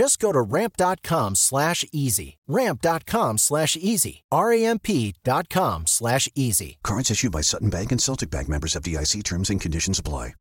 Just 0.00 0.18
go 0.18 0.32
to 0.32 0.40
ramp.com 0.40 1.34
slash 1.34 1.84
easy. 1.92 2.38
Ramp.com 2.48 3.36
slash 3.36 3.76
easy. 3.76 4.22
R-A-M-P.com 4.32 5.86
slash 5.86 6.26
easy. 6.34 6.78
Cards 6.82 7.10
issued 7.10 7.32
by 7.32 7.42
Sutton 7.42 7.68
Bank 7.68 7.92
and 7.92 8.00
Celtic 8.00 8.30
Bank 8.30 8.48
members 8.48 8.74
of 8.74 8.82
DIC 8.82 9.22
terms 9.24 9.50
and 9.50 9.60
conditions 9.60 9.98
apply. 9.98 10.32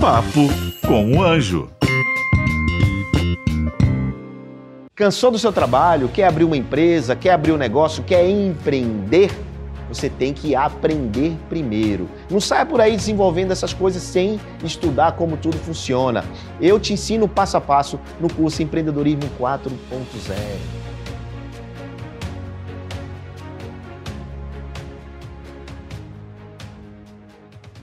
Papo 0.00 0.48
com 0.86 1.16
o 1.16 1.22
Anjo. 1.24 1.68
Cansou 4.94 5.32
do 5.32 5.38
seu 5.40 5.52
trabalho? 5.52 6.08
Quer 6.08 6.28
abrir 6.28 6.44
uma 6.44 6.56
empresa? 6.56 7.16
Quer 7.16 7.32
abrir 7.32 7.50
um 7.50 7.56
negócio? 7.56 8.04
Quer 8.04 8.24
empreender? 8.30 9.32
Você 9.90 10.08
tem 10.08 10.32
que 10.32 10.54
aprender 10.54 11.36
primeiro. 11.48 12.08
Não 12.30 12.40
saia 12.40 12.64
por 12.64 12.80
aí 12.80 12.96
desenvolvendo 12.96 13.50
essas 13.50 13.74
coisas 13.74 14.00
sem 14.00 14.38
estudar 14.64 15.12
como 15.12 15.36
tudo 15.36 15.56
funciona. 15.58 16.24
Eu 16.60 16.78
te 16.78 16.92
ensino 16.92 17.28
passo 17.28 17.56
a 17.56 17.60
passo 17.60 17.98
no 18.20 18.32
curso 18.32 18.62
Empreendedorismo 18.62 19.28
4.0. 19.38 20.80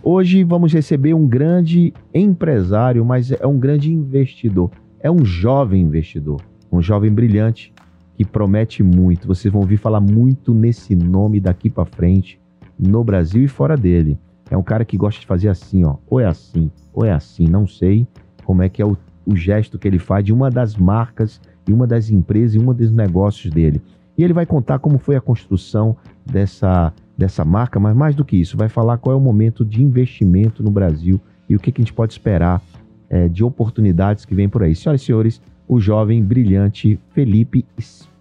Hoje 0.01 0.45
vamos 0.45 0.71
receber 0.71 1.13
um 1.13 1.27
grande 1.27 1.93
empresário, 2.13 3.03
mas 3.03 3.29
é 3.29 3.45
um 3.45 3.59
grande 3.59 3.91
investidor. 3.91 4.71
É 5.01 5.11
um 5.11 5.25
jovem 5.25 5.81
investidor, 5.81 6.41
um 6.71 6.81
jovem 6.81 7.11
brilhante 7.11 7.73
que 8.17 8.25
promete 8.25 8.81
muito. 8.81 9.27
Vocês 9.27 9.51
vão 9.51 9.61
ouvir 9.61 9.77
falar 9.77 10.01
muito 10.01 10.53
nesse 10.53 10.95
nome 10.95 11.39
daqui 11.39 11.69
para 11.69 11.85
frente, 11.85 12.39
no 12.77 13.03
Brasil 13.03 13.43
e 13.43 13.47
fora 13.47 13.77
dele. 13.77 14.17
É 14.49 14.57
um 14.57 14.63
cara 14.63 14.83
que 14.83 14.97
gosta 14.97 15.21
de 15.21 15.27
fazer 15.27 15.49
assim, 15.49 15.83
ó. 15.83 15.97
Ou 16.09 16.19
é 16.19 16.25
assim, 16.25 16.71
ou 16.91 17.05
é 17.05 17.11
assim, 17.11 17.47
não 17.47 17.67
sei 17.67 18.07
como 18.43 18.63
é 18.63 18.69
que 18.69 18.81
é 18.81 18.85
o, 18.85 18.97
o 19.25 19.35
gesto 19.35 19.77
que 19.77 19.87
ele 19.87 19.99
faz 19.99 20.25
de 20.25 20.33
uma 20.33 20.49
das 20.49 20.75
marcas 20.75 21.39
e 21.67 21.73
uma 21.73 21.85
das 21.85 22.09
empresas 22.09 22.55
e 22.55 22.59
um 22.59 22.73
dos 22.73 22.91
negócios 22.91 23.53
dele. 23.53 23.81
E 24.17 24.23
ele 24.23 24.33
vai 24.33 24.47
contar 24.47 24.79
como 24.79 24.97
foi 24.97 25.15
a 25.15 25.21
construção 25.21 25.95
dessa, 26.25 26.91
dessa 27.15 27.45
marca, 27.45 27.79
mas 27.79 27.95
mais 27.95 28.15
do 28.15 28.25
que 28.25 28.35
isso, 28.35 28.57
vai 28.57 28.67
falar 28.67 28.97
qual 28.97 29.13
é 29.13 29.17
o 29.17 29.21
momento 29.21 29.63
de 29.63 29.83
investimento 29.83 30.63
no 30.63 30.71
Brasil 30.71 31.21
e 31.47 31.55
o 31.55 31.59
que, 31.59 31.71
que 31.71 31.81
a 31.81 31.83
gente 31.83 31.93
pode 31.93 32.13
esperar 32.13 32.63
é, 33.09 33.27
de 33.27 33.43
oportunidades 33.43 34.25
que 34.25 34.33
vem 34.33 34.49
por 34.49 34.63
aí. 34.63 34.75
Senhoras 34.75 35.01
e 35.01 35.05
senhores, 35.05 35.41
o 35.67 35.79
jovem 35.79 36.23
brilhante 36.23 36.99
Felipe 37.11 37.65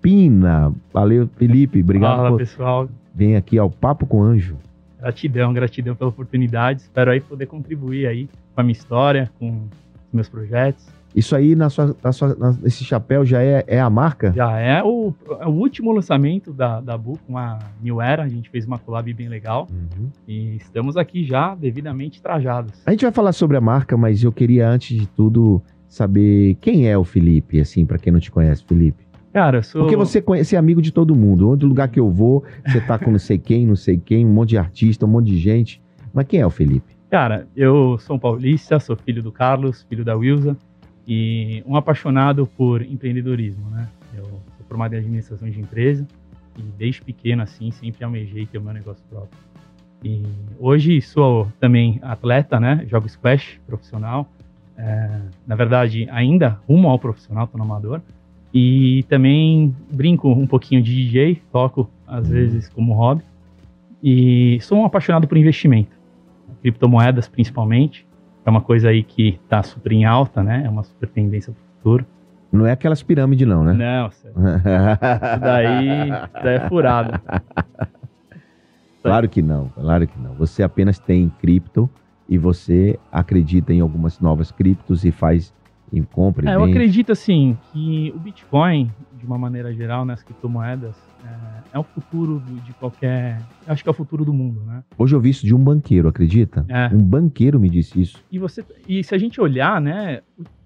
Espina. 0.07 0.73
Valeu, 0.93 1.29
Felipe. 1.37 1.81
Obrigado 1.83 2.17
Fala, 2.17 2.31
por 2.31 2.39
pessoal. 2.39 2.89
vir 3.15 3.37
aqui 3.37 3.59
ao 3.59 3.69
Papo 3.71 4.07
com 4.07 4.23
Anjo. 4.23 4.57
Gratidão, 5.01 5.53
gratidão 5.53 5.95
pela 5.95 6.11
oportunidade. 6.11 6.83
Espero 6.83 7.11
aí 7.11 7.21
poder 7.21 7.47
contribuir 7.47 8.07
aí 8.07 8.29
com 8.55 8.61
a 8.61 8.65
minha 8.65 8.73
história, 8.73 9.31
com 9.39 9.51
os 9.51 10.13
meus 10.13 10.29
projetos. 10.29 10.87
Isso 11.15 11.35
aí, 11.35 11.55
na 11.55 11.71
sua, 11.71 11.97
na 12.03 12.13
sua, 12.13 12.35
na- 12.35 12.57
esse 12.65 12.85
chapéu 12.85 13.25
já 13.25 13.43
é, 13.43 13.65
é 13.67 13.81
a 13.81 13.89
marca? 13.89 14.33
Já 14.37 14.59
é 14.59 14.83
o, 14.83 15.15
é 15.41 15.47
o 15.47 15.51
último 15.51 15.91
lançamento 15.93 16.53
da, 16.53 16.81
da 16.81 16.97
Bu 16.99 17.19
com 17.27 17.39
a 17.39 17.59
New 17.83 18.03
Era. 18.03 18.23
A 18.25 18.29
gente 18.29 18.51
fez 18.51 18.67
uma 18.67 18.79
collab 18.79 19.11
bem 19.15 19.29
legal. 19.29 19.67
Uhum. 19.71 20.09
E 20.29 20.57
estamos 20.57 20.97
aqui 20.97 21.25
já 21.25 21.55
devidamente 21.55 22.21
trajados. 22.21 22.73
A 22.85 22.91
gente 22.91 23.03
vai 23.05 23.13
falar 23.13 23.33
sobre 23.33 23.57
a 23.57 23.61
marca, 23.61 23.97
mas 23.97 24.23
eu 24.23 24.31
queria, 24.33 24.69
antes 24.69 24.99
de 24.99 25.07
tudo, 25.07 25.63
saber 25.89 26.57
quem 26.61 26.87
é 26.89 26.99
o 26.99 27.05
Felipe, 27.05 27.61
assim, 27.61 27.87
para 27.87 27.99
quem 27.99 28.13
não 28.13 28.21
te 28.21 28.31
conhece, 28.31 28.63
Felipe. 28.65 29.07
Cara, 29.33 29.63
sou. 29.63 29.83
Porque 29.83 29.97
você 29.97 30.23
conhece, 30.23 30.57
é 30.57 30.59
amigo 30.59 30.81
de 30.81 30.91
todo 30.91 31.15
mundo. 31.15 31.51
Onde 31.51 31.67
lugar 31.67 31.89
que 31.89 32.01
eu 32.01 32.11
vou, 32.11 32.43
você 32.67 32.81
tá 32.81 32.99
com 32.99 33.11
não 33.11 33.19
sei 33.19 33.39
quem, 33.39 33.67
não 33.67 33.77
sei 33.77 33.99
quem, 33.99 34.25
um 34.25 34.33
monte 34.33 34.51
de 34.51 34.59
artista, 34.59 35.05
um 35.05 35.09
monte 35.09 35.27
de 35.27 35.39
gente. 35.39 35.83
Mas 36.13 36.27
quem 36.27 36.41
é 36.41 36.47
o 36.47 36.51
Felipe? 36.51 36.97
Cara, 37.11 37.47
eu 37.55 37.99
sou 37.99 38.17
um 38.17 38.19
paulista, 38.19 38.81
sou 38.81 38.97
filho 38.97 39.23
do 39.23 39.31
Carlos, 39.31 39.83
filho 39.89 40.05
da 40.05 40.17
Wilza. 40.17 40.57
E 41.07 41.63
um 41.67 41.77
apaixonado 41.77 42.47
por 42.47 42.83
empreendedorismo, 42.83 43.71
né? 43.71 43.87
Eu 44.17 44.25
sou 44.25 44.67
formado 44.67 44.95
em 44.95 44.99
administração 44.99 45.49
de 45.49 45.61
empresa. 45.61 46.07
E 46.59 46.63
desde 46.79 47.03
pequeno, 47.03 47.43
assim, 47.43 47.71
sempre 47.71 48.05
almejei 48.05 48.47
ter 48.47 48.59
o 48.59 48.63
meu 48.63 48.73
negócio 48.73 49.05
próprio. 49.09 49.39
E 50.03 50.23
hoje 50.59 51.01
sou 51.01 51.51
também 51.61 51.99
atleta, 52.03 52.59
né? 52.59 52.85
Jogo 52.89 53.09
squash 53.09 53.61
profissional. 53.67 54.27
É, 54.77 55.21
na 55.47 55.55
verdade, 55.55 56.09
ainda 56.11 56.61
rumo 56.69 56.89
ao 56.89 56.99
profissional, 56.99 57.47
tô 57.47 57.57
no 57.57 57.65
amador. 57.65 58.01
E 58.59 59.03
também 59.03 59.77
brinco 59.93 60.31
um 60.31 60.47
pouquinho 60.47 60.83
de 60.83 60.91
DJ, 60.91 61.43
toco 61.53 61.91
às 62.09 62.27
vezes 62.27 62.71
como 62.71 62.95
hobby. 62.95 63.23
E 64.03 64.59
sou 64.63 64.79
um 64.79 64.87
apaixonado 64.87 65.29
por 65.29 65.37
investimento. 65.37 65.91
Criptomoedas, 66.63 67.29
principalmente. 67.29 68.07
É 68.47 68.49
uma 68.49 68.63
coisa 68.63 68.89
aí 68.89 69.03
que 69.03 69.39
tá 69.47 69.63
super 69.63 69.93
em 69.93 70.07
alta, 70.07 70.43
né? 70.43 70.63
É 70.65 70.71
uma 70.71 70.83
super 70.85 71.07
tendência 71.07 71.53
pro 71.53 71.63
futuro. 71.77 72.07
Não 72.51 72.65
é 72.65 72.73
aquelas 72.73 73.03
pirâmides, 73.03 73.47
não, 73.47 73.63
né? 73.63 73.75
Não, 73.75 74.09
isso 74.09 74.27
daí, 75.43 76.09
isso 76.09 76.43
daí 76.43 76.55
é 76.55 76.61
furado. 76.67 77.21
claro 79.03 79.29
que 79.29 79.43
não, 79.43 79.69
claro 79.69 80.07
que 80.07 80.19
não. 80.19 80.33
Você 80.37 80.63
apenas 80.63 80.99
tem 80.99 81.31
cripto 81.43 81.91
e 82.27 82.39
você 82.39 82.99
acredita 83.13 83.75
em 83.75 83.81
algumas 83.81 84.19
novas 84.19 84.51
criptos 84.51 85.05
e 85.05 85.11
faz 85.11 85.53
e 85.93 86.03
compra 86.03 86.45
e 86.45 86.49
É, 86.49 86.57
eu 86.57 86.65
acredito 86.65 87.13
assim 87.13 87.57
que 87.73 88.13
o 88.15 88.19
Bitcoin, 88.19 88.91
de 89.19 89.27
uma 89.27 89.39
maneira 89.39 89.73
geral, 89.73 90.05
né, 90.05 90.15
as 90.15 90.23
criptomoedas, 90.23 90.97
é, 91.25 91.77
é 91.77 91.79
o 91.79 91.83
futuro 91.83 92.43
de 92.65 92.73
qualquer. 92.75 93.41
Acho 93.67 93.83
que 93.83 93.89
é 93.89 93.93
o 93.93 93.95
futuro 93.95 94.25
do 94.25 94.33
mundo, 94.33 94.61
né? 94.65 94.83
Hoje 94.97 95.15
eu 95.15 95.21
vi 95.21 95.31
isso 95.31 95.47
de 95.47 95.55
um 95.55 95.63
banqueiro, 95.63 96.09
acredita? 96.09 96.65
É. 96.69 96.89
Um 96.95 97.03
banqueiro 97.03 97.59
me 97.59 97.69
disse 97.69 98.01
isso. 98.01 98.23
E 98.31 98.39
você 98.39 98.65
e 98.89 99.03
se 99.03 99.15
a 99.15 99.19
gente 99.19 99.41
olhar, 99.41 99.81
né, 99.81 100.21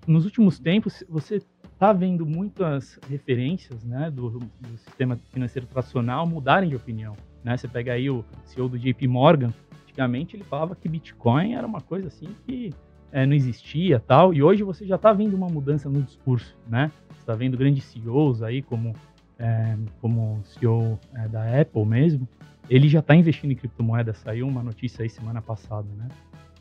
nos 0.06 0.24
últimos 0.24 0.58
tempos 0.58 1.04
você 1.08 1.40
tá 1.78 1.92
vendo 1.92 2.26
muitas 2.26 2.98
referências, 3.08 3.82
né, 3.84 4.10
do, 4.10 4.38
do 4.38 4.76
sistema 4.76 5.18
financeiro 5.32 5.66
tradicional 5.66 6.26
mudarem 6.26 6.68
de 6.68 6.76
opinião, 6.76 7.16
né? 7.42 7.56
Você 7.56 7.66
pega 7.66 7.92
aí 7.92 8.10
o 8.10 8.24
CEO 8.44 8.68
do 8.68 8.78
JP 8.78 9.08
Morgan, 9.08 9.52
antigamente 9.84 10.36
ele 10.36 10.44
falava 10.44 10.76
que 10.76 10.88
Bitcoin 10.88 11.54
era 11.54 11.66
uma 11.66 11.80
coisa 11.80 12.08
assim 12.08 12.28
que 12.46 12.72
é, 13.12 13.26
não 13.26 13.34
existia, 13.34 14.00
tal, 14.00 14.32
e 14.32 14.42
hoje 14.42 14.62
você 14.62 14.86
já 14.86 14.96
tá 14.96 15.12
vendo 15.12 15.34
uma 15.34 15.48
mudança 15.48 15.88
no 15.88 16.02
discurso, 16.02 16.56
né? 16.68 16.90
Você 17.16 17.26
tá 17.26 17.34
vendo 17.34 17.56
grandes 17.56 17.84
CEOs 17.84 18.42
aí 18.42 18.62
como 18.62 18.94
é, 19.38 19.76
como 20.00 20.38
o 20.38 20.44
CEO 20.44 20.98
é, 21.14 21.26
da 21.26 21.60
Apple 21.60 21.84
mesmo, 21.86 22.28
ele 22.68 22.88
já 22.88 23.00
está 23.00 23.14
investindo 23.16 23.50
em 23.50 23.56
criptomoedas. 23.56 24.18
Saiu 24.18 24.46
uma 24.46 24.62
notícia 24.62 25.02
aí 25.02 25.08
semana 25.08 25.40
passada, 25.40 25.88
né? 25.98 26.08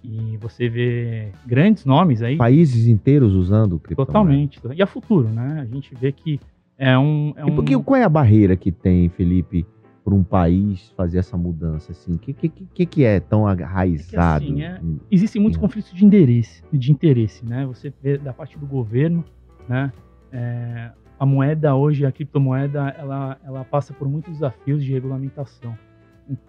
E 0.04 0.38
você 0.38 0.70
vê 0.70 1.32
grandes 1.46 1.84
nomes 1.84 2.22
aí. 2.22 2.38
Países 2.38 2.88
inteiros 2.88 3.34
usando 3.34 3.78
criptomoeda. 3.80 4.08
Totalmente. 4.08 4.60
E 4.74 4.82
a 4.82 4.88
futuro, 4.88 5.28
né? 5.28 5.60
A 5.62 5.66
gente 5.66 5.94
vê 5.94 6.12
que 6.12 6.40
é 6.78 6.98
um. 6.98 7.34
É 7.36 7.46
E 7.46 7.52
porque, 7.52 7.76
um... 7.76 7.84
qual 7.84 8.00
é 8.00 8.04
a 8.04 8.10
barreira 8.10 8.56
que 8.56 8.72
tem, 8.72 9.10
Felipe, 9.10 9.66
para 10.04 10.14
um 10.14 10.24
país 10.24 10.90
fazer 10.96 11.20
essa 11.20 11.38
mudança? 11.38 11.92
Assim, 11.92 12.16
o 12.16 12.18
que, 12.18 12.34
que, 12.34 12.50
que, 12.50 12.86
que 12.86 13.04
é 13.04 13.20
tão 13.20 13.46
arraizado? 13.48 14.46
assim, 14.46 14.62
é- 14.64 14.80
Existem 15.12 15.42
muitos 15.42 15.60
conflitos 15.60 15.94
de 15.94 16.06
interesse, 16.06 16.64
de 16.72 16.92
interesse, 16.92 17.46
né? 17.46 17.66
Você 17.66 17.94
vê 18.02 18.18
da 18.18 18.34
parte 18.34 18.58
do 18.58 18.66
governo, 18.66 19.24
né? 19.68 19.92
É, 20.32 20.92
a 21.20 21.26
moeda 21.26 21.76
hoje, 21.76 22.06
a 22.06 22.12
criptomoeda, 22.12 22.90
ela, 22.98 23.38
ela 23.44 23.66
passa 23.66 23.94
por 23.94 24.08
muitos 24.08 24.32
desafios 24.34 24.84
de 24.84 24.94
regulamentação. 24.94 25.78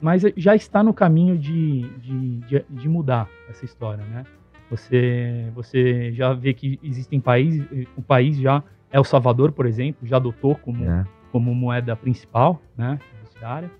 Mas 0.00 0.22
já 0.36 0.54
está 0.54 0.82
no 0.82 0.92
caminho 0.92 1.36
de, 1.38 1.80
de, 1.98 2.36
de, 2.40 2.64
de 2.68 2.88
mudar 2.88 3.28
essa 3.48 3.64
história, 3.64 4.04
né? 4.04 4.24
Você, 4.70 5.50
você 5.54 6.12
já 6.12 6.32
vê 6.32 6.54
que 6.54 6.78
existem 6.82 7.18
países, 7.18 7.66
o 7.96 8.02
país 8.02 8.36
já, 8.38 8.62
El 8.92 9.02
Salvador, 9.02 9.50
por 9.52 9.66
exemplo, 9.66 10.06
já 10.06 10.16
adotou 10.18 10.54
como, 10.54 10.84
É. 10.84 11.04
como 11.32 11.52
moeda 11.54 11.96
principal, 11.96 12.62
né, 12.76 12.98
fiduciária, 13.40 13.70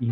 e 0.00 0.10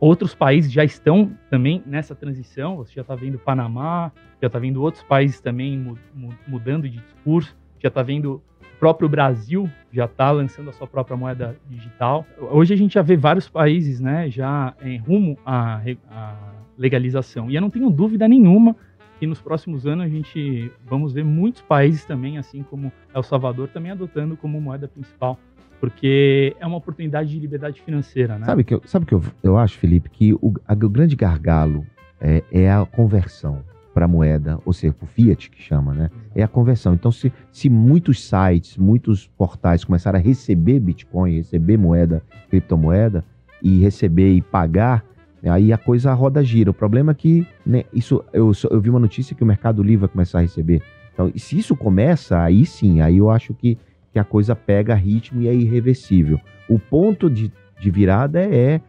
outros 0.00 0.34
países 0.34 0.72
já 0.72 0.84
estão 0.84 1.32
também 1.48 1.82
nessa 1.86 2.14
transição. 2.14 2.76
Você 2.76 2.92
já 2.94 3.02
está 3.02 3.14
vendo 3.14 3.38
Panamá, 3.38 4.10
já 4.40 4.48
está 4.48 4.58
vendo 4.58 4.82
outros 4.82 5.04
países 5.04 5.40
também 5.40 5.78
mu 5.78 5.96
mu 6.14 6.34
mudando 6.46 6.88
de 6.88 6.98
discurso, 6.98 7.56
já 7.78 7.88
está 7.88 8.02
vendo 8.02 8.42
o 8.60 8.80
próprio 8.80 9.08
Brasil 9.08 9.70
já 9.92 10.06
está 10.06 10.30
lançando 10.30 10.70
a 10.70 10.72
sua 10.72 10.86
própria 10.86 11.16
moeda 11.16 11.56
digital. 11.68 12.24
Hoje 12.38 12.72
a 12.72 12.76
gente 12.76 12.94
já 12.94 13.02
vê 13.02 13.14
vários 13.14 13.48
países, 13.48 14.00
né, 14.00 14.30
já 14.30 14.74
em 14.82 14.96
rumo 14.96 15.38
à, 15.44 15.82
à 16.10 16.34
legalização. 16.78 17.50
E 17.50 17.54
eu 17.54 17.60
não 17.60 17.68
tenho 17.68 17.90
dúvida 17.90 18.26
nenhuma 18.26 18.74
que 19.18 19.26
nos 19.26 19.42
próximos 19.42 19.86
anos 19.86 20.06
a 20.06 20.08
gente 20.08 20.72
vamos 20.86 21.12
ver 21.12 21.24
muitos 21.24 21.60
países 21.60 22.06
também, 22.06 22.38
assim 22.38 22.62
como 22.62 22.90
El 23.14 23.22
Salvador, 23.22 23.68
também 23.68 23.92
adotando 23.92 24.34
como 24.34 24.58
moeda 24.58 24.88
principal 24.88 25.38
porque 25.80 26.54
é 26.60 26.66
uma 26.66 26.76
oportunidade 26.76 27.30
de 27.30 27.38
liberdade 27.38 27.80
financeira, 27.80 28.38
né? 28.38 28.44
Sabe 28.44 28.62
que 28.62 28.74
eu, 28.74 28.82
sabe 28.84 29.06
que 29.06 29.14
eu, 29.14 29.22
eu 29.42 29.56
acho, 29.56 29.78
Felipe, 29.78 30.10
que 30.10 30.34
o, 30.34 30.52
a, 30.68 30.74
o 30.74 30.88
grande 30.88 31.16
gargalo 31.16 31.86
é, 32.20 32.44
é 32.52 32.70
a 32.70 32.84
conversão 32.84 33.64
para 33.94 34.06
moeda, 34.06 34.58
ou 34.64 34.72
seja, 34.72 34.92
para 34.92 35.04
o 35.04 35.08
fiat 35.08 35.50
que 35.50 35.60
chama, 35.60 35.94
né? 35.94 36.10
É 36.34 36.42
a 36.42 36.48
conversão. 36.48 36.94
Então, 36.94 37.10
se, 37.10 37.32
se 37.50 37.68
muitos 37.68 38.22
sites, 38.22 38.76
muitos 38.76 39.26
portais 39.26 39.82
começarem 39.82 40.20
a 40.20 40.22
receber 40.22 40.78
Bitcoin, 40.78 41.36
receber 41.36 41.76
moeda, 41.76 42.22
criptomoeda 42.48 43.24
e 43.62 43.80
receber 43.80 44.32
e 44.34 44.42
pagar, 44.42 45.04
aí 45.42 45.72
a 45.72 45.78
coisa 45.78 46.12
roda 46.12 46.44
gira. 46.44 46.70
O 46.70 46.74
problema 46.74 47.12
é 47.12 47.14
que 47.14 47.46
né, 47.64 47.84
isso 47.92 48.22
eu, 48.32 48.52
eu 48.70 48.80
vi 48.80 48.90
uma 48.90 49.00
notícia 49.00 49.34
que 49.34 49.42
o 49.42 49.46
Mercado 49.46 49.82
Livre 49.82 50.02
vai 50.02 50.08
começar 50.08 50.38
a 50.38 50.42
receber. 50.42 50.82
Então, 51.12 51.32
se 51.34 51.58
isso 51.58 51.74
começa, 51.74 52.40
aí 52.40 52.64
sim, 52.64 53.00
aí 53.00 53.16
eu 53.16 53.28
acho 53.28 53.54
que 53.54 53.76
que 54.12 54.18
a 54.18 54.24
coisa 54.24 54.56
pega 54.56 54.94
ritmo 54.94 55.42
e 55.42 55.48
é 55.48 55.54
irreversível. 55.54 56.40
O 56.68 56.78
ponto 56.78 57.30
de, 57.30 57.52
de 57.78 57.90
virada 57.90 58.40
é, 58.40 58.80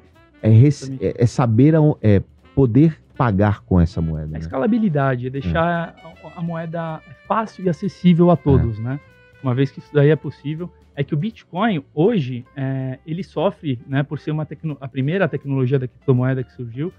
é, 0.42 0.52
é, 0.52 1.24
é 1.24 1.26
saber 1.26 1.74
é, 2.02 2.22
poder 2.56 3.00
pagar 3.18 3.62
com 3.62 3.80
essa 3.80 4.02
moeda. 4.02 4.28
A 4.28 4.32
né? 4.32 4.40
escalabilidade, 4.40 5.28
é 5.28 5.30
deixar 5.30 5.96
é. 5.96 6.28
a, 6.28 6.40
a, 6.40 6.42
moeda 6.42 7.02
fácil 7.28 7.66
e 7.66 7.70
acessível 7.70 8.32
a 8.32 8.38
todos, 8.38 8.80
é. 8.80 8.82
né? 8.82 9.00
Uma 9.44 9.54
vez 9.54 9.72
que 9.72 9.80
isso 9.80 9.94
daí 9.94 10.10
é 10.10 10.16
possível, 10.16 10.72
é 10.96 11.04
que 11.04 11.14
o 11.14 11.18
Bitcoin 11.18 11.84
hoje 11.94 12.46
é, 12.56 13.00
ele 13.06 13.24
sofre, 13.24 13.80
né, 13.88 14.04
por 14.04 14.20
ser 14.20 14.32
uma 14.32 14.48
a 14.80 14.88
primeira 14.88 15.28
tecnologia 15.28 15.80
da 15.80 15.88
criptomoeda 15.88 16.44
que 16.44 16.52
surgiu, 16.52 16.94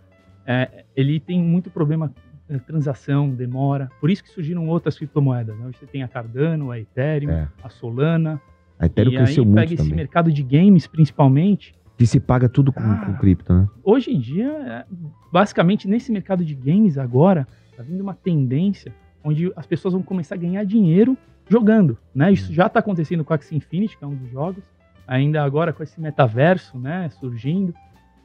ele 0.96 1.20
tem 1.20 1.40
muito 1.40 1.70
problema 1.70 2.12
transação, 2.58 3.30
demora. 3.30 3.90
Por 4.00 4.10
isso 4.10 4.22
que 4.22 4.30
surgiram 4.30 4.68
outras 4.68 4.96
criptomoedas. 4.96 5.56
Né? 5.58 5.66
Hoje 5.66 5.78
você 5.78 5.86
tem 5.86 6.02
a 6.02 6.08
Cardano, 6.08 6.70
a 6.70 6.78
Ethereum, 6.78 7.30
é. 7.30 7.48
a 7.62 7.68
Solana. 7.68 8.40
A 8.78 8.86
Ethereum 8.86 9.12
e 9.12 9.16
cresceu 9.16 9.42
aí 9.42 9.48
muito 9.48 9.60
pega 9.60 9.76
também. 9.76 9.86
esse 9.86 9.94
mercado 9.94 10.32
de 10.32 10.42
games, 10.42 10.86
principalmente. 10.86 11.74
Que 11.96 12.06
se 12.06 12.18
paga 12.18 12.48
tudo 12.48 12.72
com, 12.72 12.82
ah, 12.82 13.02
com 13.04 13.14
cripto, 13.14 13.52
né? 13.52 13.68
Hoje 13.84 14.10
em 14.10 14.18
dia, 14.18 14.48
é, 14.48 14.84
basicamente, 15.30 15.86
nesse 15.86 16.10
mercado 16.10 16.44
de 16.44 16.54
games 16.54 16.98
agora, 16.98 17.46
tá 17.76 17.82
vindo 17.82 18.00
uma 18.00 18.14
tendência 18.14 18.92
onde 19.22 19.52
as 19.54 19.66
pessoas 19.66 19.94
vão 19.94 20.02
começar 20.02 20.34
a 20.34 20.38
ganhar 20.38 20.64
dinheiro 20.64 21.16
jogando, 21.48 21.98
né? 22.14 22.32
Isso 22.32 22.50
hum. 22.50 22.54
já 22.54 22.66
está 22.66 22.80
acontecendo 22.80 23.24
com 23.24 23.32
a 23.32 23.36
Axie 23.36 23.56
Infinity, 23.56 23.96
que 23.96 24.04
é 24.04 24.06
um 24.06 24.14
dos 24.14 24.30
jogos. 24.30 24.64
Ainda 25.06 25.42
agora 25.42 25.72
com 25.72 25.82
esse 25.82 26.00
metaverso, 26.00 26.78
né, 26.78 27.08
surgindo. 27.20 27.74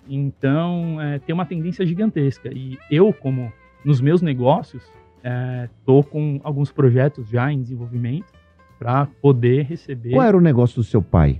Então, 0.07 1.01
é, 1.01 1.19
tem 1.19 1.33
uma 1.33 1.45
tendência 1.45 1.85
gigantesca. 1.85 2.49
E 2.53 2.77
eu, 2.89 3.11
como 3.11 3.51
nos 3.87 4.01
meus 4.01 4.21
negócios, 4.21 4.83
estou 5.63 6.01
é, 6.01 6.03
com 6.03 6.41
alguns 6.43 6.73
projetos 6.73 7.29
já 7.29 7.49
em 7.49 7.61
desenvolvimento 7.61 8.25
para 8.77 9.07
poder 9.21 9.63
receber. 9.63 10.11
Qual 10.11 10.27
era 10.27 10.35
o 10.35 10.41
negócio 10.41 10.75
do 10.75 10.83
seu 10.83 11.01
pai? 11.01 11.39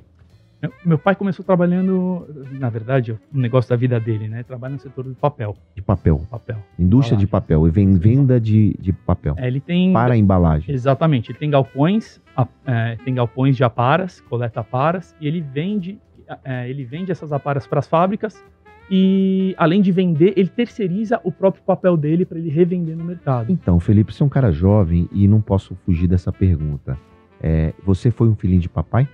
Meu 0.83 0.97
pai 0.97 1.13
começou 1.13 1.43
trabalhando, 1.43 2.25
na 2.53 2.69
verdade, 2.69 3.11
o 3.11 3.37
negócio 3.37 3.69
da 3.69 3.75
vida 3.75 3.99
dele, 3.99 4.29
né? 4.29 4.43
Trabalha 4.43 4.73
no 4.73 4.79
setor 4.79 5.03
do 5.03 5.13
papel. 5.13 5.57
De 5.75 5.81
papel. 5.81 6.21
Papel. 6.31 6.57
Indústria 6.79 7.17
de 7.17 7.27
papel. 7.27 7.67
E 7.67 7.69
venda 7.69 8.39
de, 8.39 8.75
de 8.79 8.93
papel. 8.93 9.35
É, 9.37 9.45
ele 9.45 9.59
tem. 9.59 9.91
Para 9.91 10.13
a 10.13 10.17
embalagem. 10.17 10.73
Exatamente. 10.73 11.31
Ele 11.31 11.37
tem 11.37 11.49
galpões, 11.49 12.19
é, 12.65 12.97
tem 13.03 13.13
galpões 13.13 13.57
de 13.57 13.63
aparas, 13.63 14.21
coleta 14.21 14.61
aparas, 14.61 15.13
e 15.19 15.27
ele 15.27 15.41
vende, 15.41 15.99
é, 16.43 16.67
ele 16.67 16.85
vende 16.85 17.11
essas 17.11 17.33
aparas 17.33 17.67
para 17.67 17.79
as 17.79 17.87
fábricas 17.87 18.41
e 18.89 19.53
além 19.57 19.81
de 19.81 19.91
vender, 19.91 20.33
ele 20.37 20.49
terceiriza 20.49 21.19
o 21.23 21.31
próprio 21.31 21.63
papel 21.63 21.97
dele 21.97 22.25
para 22.25 22.37
ele 22.37 22.49
revender 22.49 22.95
no 22.95 23.03
mercado. 23.03 23.51
Então, 23.51 23.79
Felipe, 23.79 24.13
você 24.13 24.23
é 24.23 24.25
um 24.25 24.29
cara 24.29 24.51
jovem 24.51 25.09
e 25.11 25.27
não 25.27 25.41
posso 25.41 25.75
fugir 25.85 26.07
dessa 26.07 26.31
pergunta. 26.31 26.97
É, 27.41 27.73
você 27.85 28.09
foi 28.09 28.27
um 28.27 28.35
filhinho 28.35 28.61
de 28.61 28.69
papai? 28.69 29.07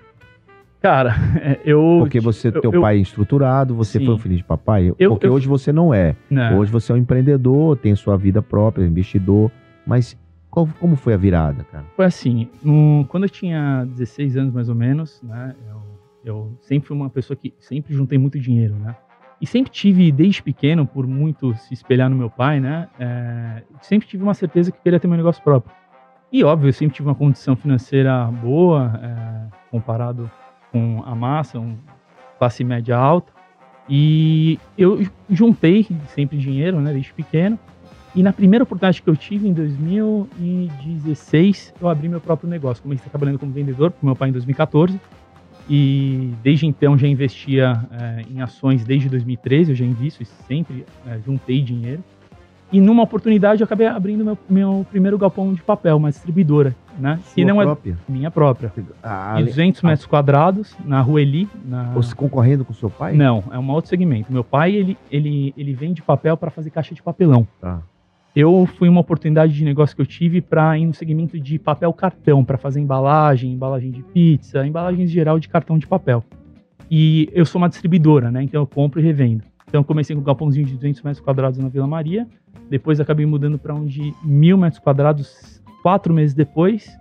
Cara, 0.81 1.15
eu. 1.65 1.97
Porque 1.99 2.19
você, 2.19 2.49
eu, 2.49 2.61
teu 2.61 2.71
eu, 2.71 2.81
pai 2.81 2.97
é 2.97 3.01
estruturado, 3.01 3.73
você 3.73 3.99
sim. 3.99 4.05
foi 4.05 4.13
um 4.13 4.17
filhinho 4.17 4.41
de 4.41 4.47
papai? 4.47 4.93
Eu, 4.99 5.11
Porque 5.11 5.27
hoje 5.27 5.47
você 5.47 5.71
não 5.71 5.93
é. 5.93 6.15
Não. 6.29 6.59
Hoje 6.59 6.71
você 6.71 6.91
é 6.91 6.95
um 6.95 6.97
empreendedor, 6.97 7.77
tem 7.77 7.95
sua 7.95 8.17
vida 8.17 8.41
própria, 8.41 8.85
investidor. 8.85 9.51
Mas 9.87 10.17
qual, 10.49 10.67
como 10.79 10.95
foi 10.95 11.13
a 11.13 11.17
virada, 11.17 11.63
cara? 11.71 11.85
Foi 11.95 12.05
assim, 12.05 12.47
um, 12.63 13.03
quando 13.05 13.23
eu 13.23 13.29
tinha 13.29 13.85
16 13.85 14.37
anos 14.37 14.53
mais 14.53 14.69
ou 14.69 14.75
menos, 14.75 15.21
né? 15.23 15.55
eu 16.23 16.57
sempre 16.61 16.87
fui 16.87 16.95
uma 16.95 17.09
pessoa 17.09 17.35
que 17.35 17.53
sempre 17.59 17.93
juntei 17.93 18.17
muito 18.17 18.39
dinheiro, 18.39 18.75
né? 18.75 18.95
E 19.43 19.45
sempre 19.45 19.69
tive, 19.69 20.09
desde 20.09 20.41
pequeno, 20.41 20.87
por 20.87 21.05
muito 21.05 21.53
se 21.55 21.73
espelhar 21.73 22.09
no 22.09 22.15
meu 22.15 22.29
pai, 22.29 22.61
né? 22.61 22.87
É, 22.97 23.61
sempre 23.81 24.07
tive 24.07 24.23
uma 24.23 24.33
certeza 24.33 24.71
que 24.71 24.79
queria 24.79 24.97
ter 24.97 25.05
meu 25.05 25.17
negócio 25.17 25.43
próprio. 25.43 25.75
E, 26.31 26.45
óbvio, 26.45 26.69
eu 26.69 26.73
sempre 26.73 26.95
tive 26.95 27.09
uma 27.09 27.13
condição 27.13 27.53
financeira 27.53 28.23
boa, 28.41 28.97
é, 29.03 29.49
comparado 29.69 30.31
com 30.71 31.03
a 31.05 31.13
massa, 31.13 31.59
um 31.59 31.75
classe 32.39 32.63
média 32.63 32.95
alta. 32.95 33.33
E 33.89 34.57
eu 34.77 35.05
juntei 35.29 35.85
sempre 36.15 36.37
dinheiro, 36.37 36.79
né, 36.79 36.93
desde 36.93 37.11
pequeno. 37.11 37.59
E 38.15 38.23
na 38.23 38.31
primeira 38.31 38.63
oportunidade 38.63 39.01
que 39.01 39.09
eu 39.09 39.17
tive, 39.17 39.49
em 39.49 39.53
2016, 39.53 41.73
eu 41.81 41.89
abri 41.89 42.07
meu 42.07 42.21
próprio 42.21 42.49
negócio. 42.49 42.81
Comecei 42.81 43.09
trabalhando 43.09 43.39
como 43.39 43.51
vendedor 43.51 43.91
com 43.91 44.05
meu 44.05 44.15
pai 44.15 44.29
em 44.29 44.31
2014 44.31 44.97
e 45.69 46.33
desde 46.43 46.65
então 46.65 46.97
já 46.97 47.07
investia 47.07 47.81
é, 47.91 48.23
em 48.29 48.41
ações 48.41 48.83
desde 48.83 49.09
2013, 49.09 49.71
eu 49.71 49.75
já 49.75 49.85
invisto 49.85 50.23
e 50.23 50.25
sempre 50.25 50.85
é, 51.07 51.19
juntei 51.25 51.61
dinheiro. 51.61 52.03
E 52.71 52.81
numa 52.81 53.03
oportunidade 53.03 53.61
eu 53.61 53.65
acabei 53.65 53.85
abrindo 53.85 54.25
meu, 54.25 54.37
meu 54.49 54.85
primeiro 54.89 55.15
galpão 55.15 55.53
de 55.53 55.61
papel, 55.61 55.95
uma 55.95 56.09
distribuidora, 56.09 56.75
né? 56.97 57.19
Sua 57.23 57.45
não 57.45 57.61
é 57.61 57.65
própria? 57.65 57.91
é 58.09 58.11
minha 58.11 58.31
própria. 58.31 58.73
Ah, 59.03 59.35
de 59.37 59.43
200 59.43 59.83
metros 59.83 60.07
quadrados 60.07 60.75
na 60.83 60.99
Rua 60.99 61.21
Eli. 61.21 61.47
Na... 61.63 61.91
Você 61.93 62.15
concorrendo 62.15 62.65
com 62.65 62.73
seu 62.73 62.89
pai? 62.89 63.13
Não, 63.13 63.43
é 63.51 63.59
um 63.59 63.69
outro 63.69 63.89
segmento. 63.89 64.33
Meu 64.33 64.43
pai 64.43 64.73
ele 64.73 64.97
ele 65.11 65.53
ele 65.55 65.73
vende 65.73 66.01
papel 66.01 66.35
para 66.35 66.49
fazer 66.49 66.71
caixa 66.71 66.95
de 66.95 67.03
papelão. 67.03 67.47
Tá 67.61 67.79
eu 68.35 68.65
fui 68.65 68.89
uma 68.89 69.01
oportunidade 69.01 69.53
de 69.53 69.63
negócio 69.63 69.95
que 69.95 70.01
eu 70.01 70.05
tive 70.05 70.41
para 70.41 70.77
ir 70.77 70.87
no 70.87 70.93
segmento 70.93 71.39
de 71.39 71.59
papel 71.59 71.93
cartão, 71.93 72.43
para 72.43 72.57
fazer 72.57 72.79
embalagem, 72.79 73.53
embalagem 73.53 73.91
de 73.91 74.01
pizza, 74.01 74.65
embalagens 74.65 75.11
geral 75.11 75.39
de 75.39 75.47
cartão 75.47 75.77
de 75.77 75.85
papel. 75.85 76.23
E 76.89 77.29
eu 77.31 77.45
sou 77.45 77.61
uma 77.61 77.69
distribuidora, 77.69 78.31
né? 78.31 78.43
Então 78.43 78.61
eu 78.61 78.67
compro 78.67 78.99
e 78.99 79.03
revendo. 79.03 79.43
Então 79.67 79.83
comecei 79.83 80.15
com 80.15 80.21
um 80.21 80.25
galpãozinho 80.25 80.65
de 80.65 80.75
200 80.75 81.01
metros 81.01 81.23
quadrados 81.23 81.59
na 81.59 81.69
Vila 81.69 81.87
Maria, 81.87 82.27
depois 82.69 82.99
acabei 82.99 83.25
mudando 83.25 83.57
para 83.57 83.73
um 83.73 83.85
de 83.85 84.13
mil 84.23 84.57
metros 84.57 84.79
quadrados 84.79 85.61
quatro 85.81 86.13
meses 86.13 86.33
depois, 86.33 86.97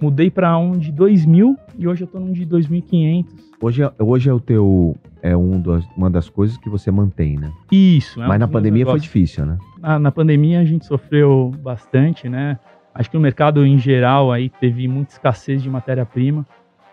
mudei 0.00 0.30
para 0.30 0.56
um 0.58 0.72
de 0.72 0.92
2.000 0.92 1.56
e 1.78 1.88
hoje 1.88 2.02
eu 2.02 2.06
estou 2.06 2.20
num 2.20 2.32
de 2.32 2.46
2.500. 2.46 3.26
Hoje, 3.60 3.82
é, 3.82 3.92
hoje 3.98 4.28
é 4.28 4.32
o 4.32 4.40
teu 4.40 4.96
é 5.22 5.34
um 5.34 5.58
das, 5.58 5.84
uma 5.96 6.10
das 6.10 6.28
coisas 6.28 6.58
que 6.58 6.68
você 6.68 6.90
mantém, 6.90 7.38
né? 7.38 7.50
Isso. 7.72 8.22
É 8.22 8.26
Mas 8.26 8.36
um 8.36 8.40
na 8.40 8.48
pandemia 8.48 8.84
foi 8.84 9.00
difícil, 9.00 9.46
né? 9.46 9.58
Na, 9.80 9.98
na, 9.98 10.12
pandemia 10.12 10.60
a 10.60 10.64
gente 10.66 10.84
sofreu 10.84 11.50
bastante, 11.62 12.28
né? 12.28 12.58
Acho 12.94 13.10
que 13.10 13.16
o 13.16 13.20
mercado 13.20 13.64
em 13.64 13.78
geral 13.78 14.30
aí 14.30 14.50
teve 14.50 14.86
muita 14.86 15.12
escassez 15.12 15.62
de 15.62 15.70
matéria-prima. 15.70 16.46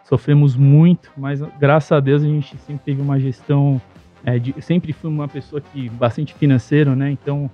Sofremos 0.06 0.56
muito, 0.56 1.12
mas 1.18 1.42
graças 1.60 1.92
a 1.92 2.00
Deus 2.00 2.24
a 2.24 2.26
gente 2.26 2.58
sempre 2.60 2.84
teve 2.86 3.02
uma 3.02 3.20
gestão. 3.20 3.82
É, 4.24 4.40
de, 4.40 4.56
sempre 4.62 4.94
fui 4.94 5.10
uma 5.10 5.28
pessoa 5.28 5.62
que 5.62 5.90
bastante 5.90 6.34
financeiro, 6.34 6.96
né? 6.96 7.12
Então 7.12 7.52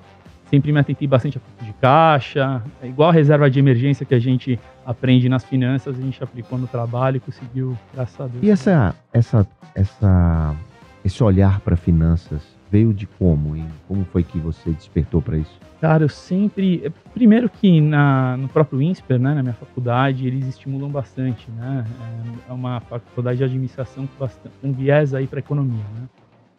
sempre 0.50 0.72
me 0.72 0.80
atentei 0.80 1.08
bastante 1.08 1.38
a 1.38 1.42
fluxo 1.42 1.66
de 1.66 1.74
caixa, 1.80 2.64
é 2.82 2.88
igual 2.88 3.10
a 3.10 3.14
reserva 3.14 3.50
de 3.50 3.60
emergência 3.60 4.06
que 4.06 4.16
a 4.16 4.20
gente 4.20 4.60
aprende 4.86 5.28
nas 5.30 5.44
finanças, 5.44 5.98
a 5.98 6.02
gente 6.02 6.24
aplicou 6.24 6.58
no 6.58 6.68
trabalho 6.68 7.18
e 7.18 7.20
conseguiu, 7.20 7.78
graças 7.94 8.20
a 8.20 8.28
Deus. 8.28 8.44
E 8.44 8.50
essa, 8.50 8.96
essa, 9.14 9.48
essa, 9.76 10.56
esse 11.04 11.24
olhar 11.24 11.60
para 11.60 11.76
finanças 11.76 12.42
veio 12.72 12.94
de 12.94 13.06
como? 13.06 13.56
E 13.56 13.64
como 13.88 14.06
foi 14.06 14.24
que 14.24 14.38
você 14.40 14.72
despertou 14.72 15.22
para 15.22 15.38
isso? 15.38 15.60
Cara, 15.80 16.04
eu 16.04 16.10
sempre. 16.10 16.92
Primeiro 17.14 17.50
que 17.50 17.80
na, 17.80 18.36
no 18.36 18.48
próprio 18.48 18.82
INSPER, 18.82 19.20
né, 19.20 19.36
na 19.36 19.44
minha 19.44 19.54
faculdade, 19.54 20.26
eles 20.26 20.48
estimulam 20.48 20.90
bastante, 20.90 21.50
né? 21.52 21.86
É 22.50 22.52
uma 22.52 22.80
faculdade 22.80 23.38
de 23.38 23.44
administração 23.44 24.08
com, 24.08 24.18
bastante, 24.18 24.56
com 24.60 24.74
viés 24.74 25.14
aí 25.14 25.28
para 25.28 25.40
economia, 25.40 25.86
né? 25.96 26.08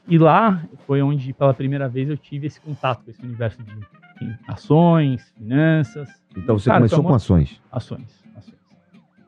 E 0.08 0.16
lá 0.16 0.62
foi 0.86 1.02
onde, 1.02 1.32
pela 1.34 1.52
primeira 1.52 1.88
vez, 1.88 2.08
eu 2.08 2.16
tive 2.16 2.46
esse 2.46 2.60
contato 2.60 3.04
com 3.04 3.10
esse 3.10 3.22
universo 3.22 3.62
de 3.62 4.36
ações, 4.48 5.30
finanças. 5.36 6.08
Então 6.36 6.58
você 6.58 6.70
Cara, 6.70 6.80
começou 6.80 7.02
com 7.02 7.14
ações? 7.14 7.60
Ações, 7.70 8.24
ações. 8.34 8.58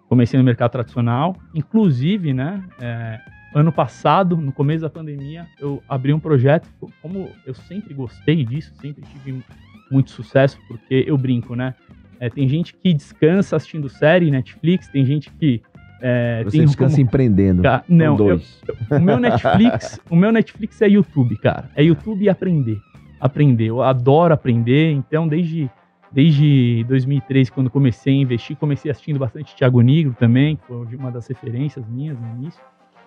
Comecei 0.08 0.38
no 0.38 0.44
mercado 0.44 0.72
tradicional, 0.72 1.36
inclusive, 1.54 2.32
né? 2.32 2.64
É, 2.80 3.20
ano 3.54 3.70
passado, 3.70 4.36
no 4.36 4.52
começo 4.52 4.82
da 4.82 4.90
pandemia, 4.90 5.46
eu 5.60 5.82
abri 5.88 6.12
um 6.12 6.20
projeto. 6.20 6.68
Como 7.02 7.28
eu 7.46 7.54
sempre 7.54 7.92
gostei 7.94 8.44
disso, 8.44 8.72
sempre 8.80 9.02
tive 9.02 9.44
muito 9.90 10.10
sucesso, 10.10 10.58
porque 10.66 11.04
eu 11.06 11.18
brinco, 11.18 11.54
né? 11.54 11.74
É, 12.18 12.28
tem 12.28 12.48
gente 12.48 12.74
que 12.74 12.92
descansa 12.92 13.56
assistindo 13.56 13.88
série, 13.88 14.30
Netflix, 14.30 14.88
tem 14.88 15.04
gente 15.04 15.30
que. 15.32 15.62
É, 16.00 16.42
Você 16.44 16.58
descansa 16.64 16.96
como- 16.96 17.06
empreendendo. 17.06 17.62
Ca- 17.62 17.84
São 17.86 17.96
Não, 17.96 18.04
eu- 18.06 18.16
dois. 18.16 18.62
o 18.90 18.98
meu 19.00 19.18
Netflix, 19.18 20.00
o 20.10 20.16
meu 20.16 20.32
Netflix 20.32 20.80
é 20.82 20.88
YouTube, 20.88 21.36
cara. 21.38 21.70
É 21.76 21.82
YouTube 21.82 22.24
e 22.24 22.28
aprender. 22.28 22.78
Aprender. 23.20 23.66
Eu 23.66 23.82
adoro 23.82 24.32
aprender. 24.32 24.92
Então, 24.92 25.28
desde, 25.28 25.70
desde 26.10 26.84
2013, 26.88 27.52
quando 27.52 27.68
comecei 27.70 28.14
a 28.14 28.16
investir, 28.22 28.56
comecei 28.56 28.90
assistindo 28.90 29.18
bastante 29.18 29.54
Thiago 29.54 29.80
Negro 29.82 30.14
também, 30.18 30.56
que 30.56 30.62
foi 30.66 30.86
uma 30.96 31.10
das 31.10 31.26
referências 31.26 31.84
minhas 31.86 32.18
no 32.18 32.26
início. 32.38 32.60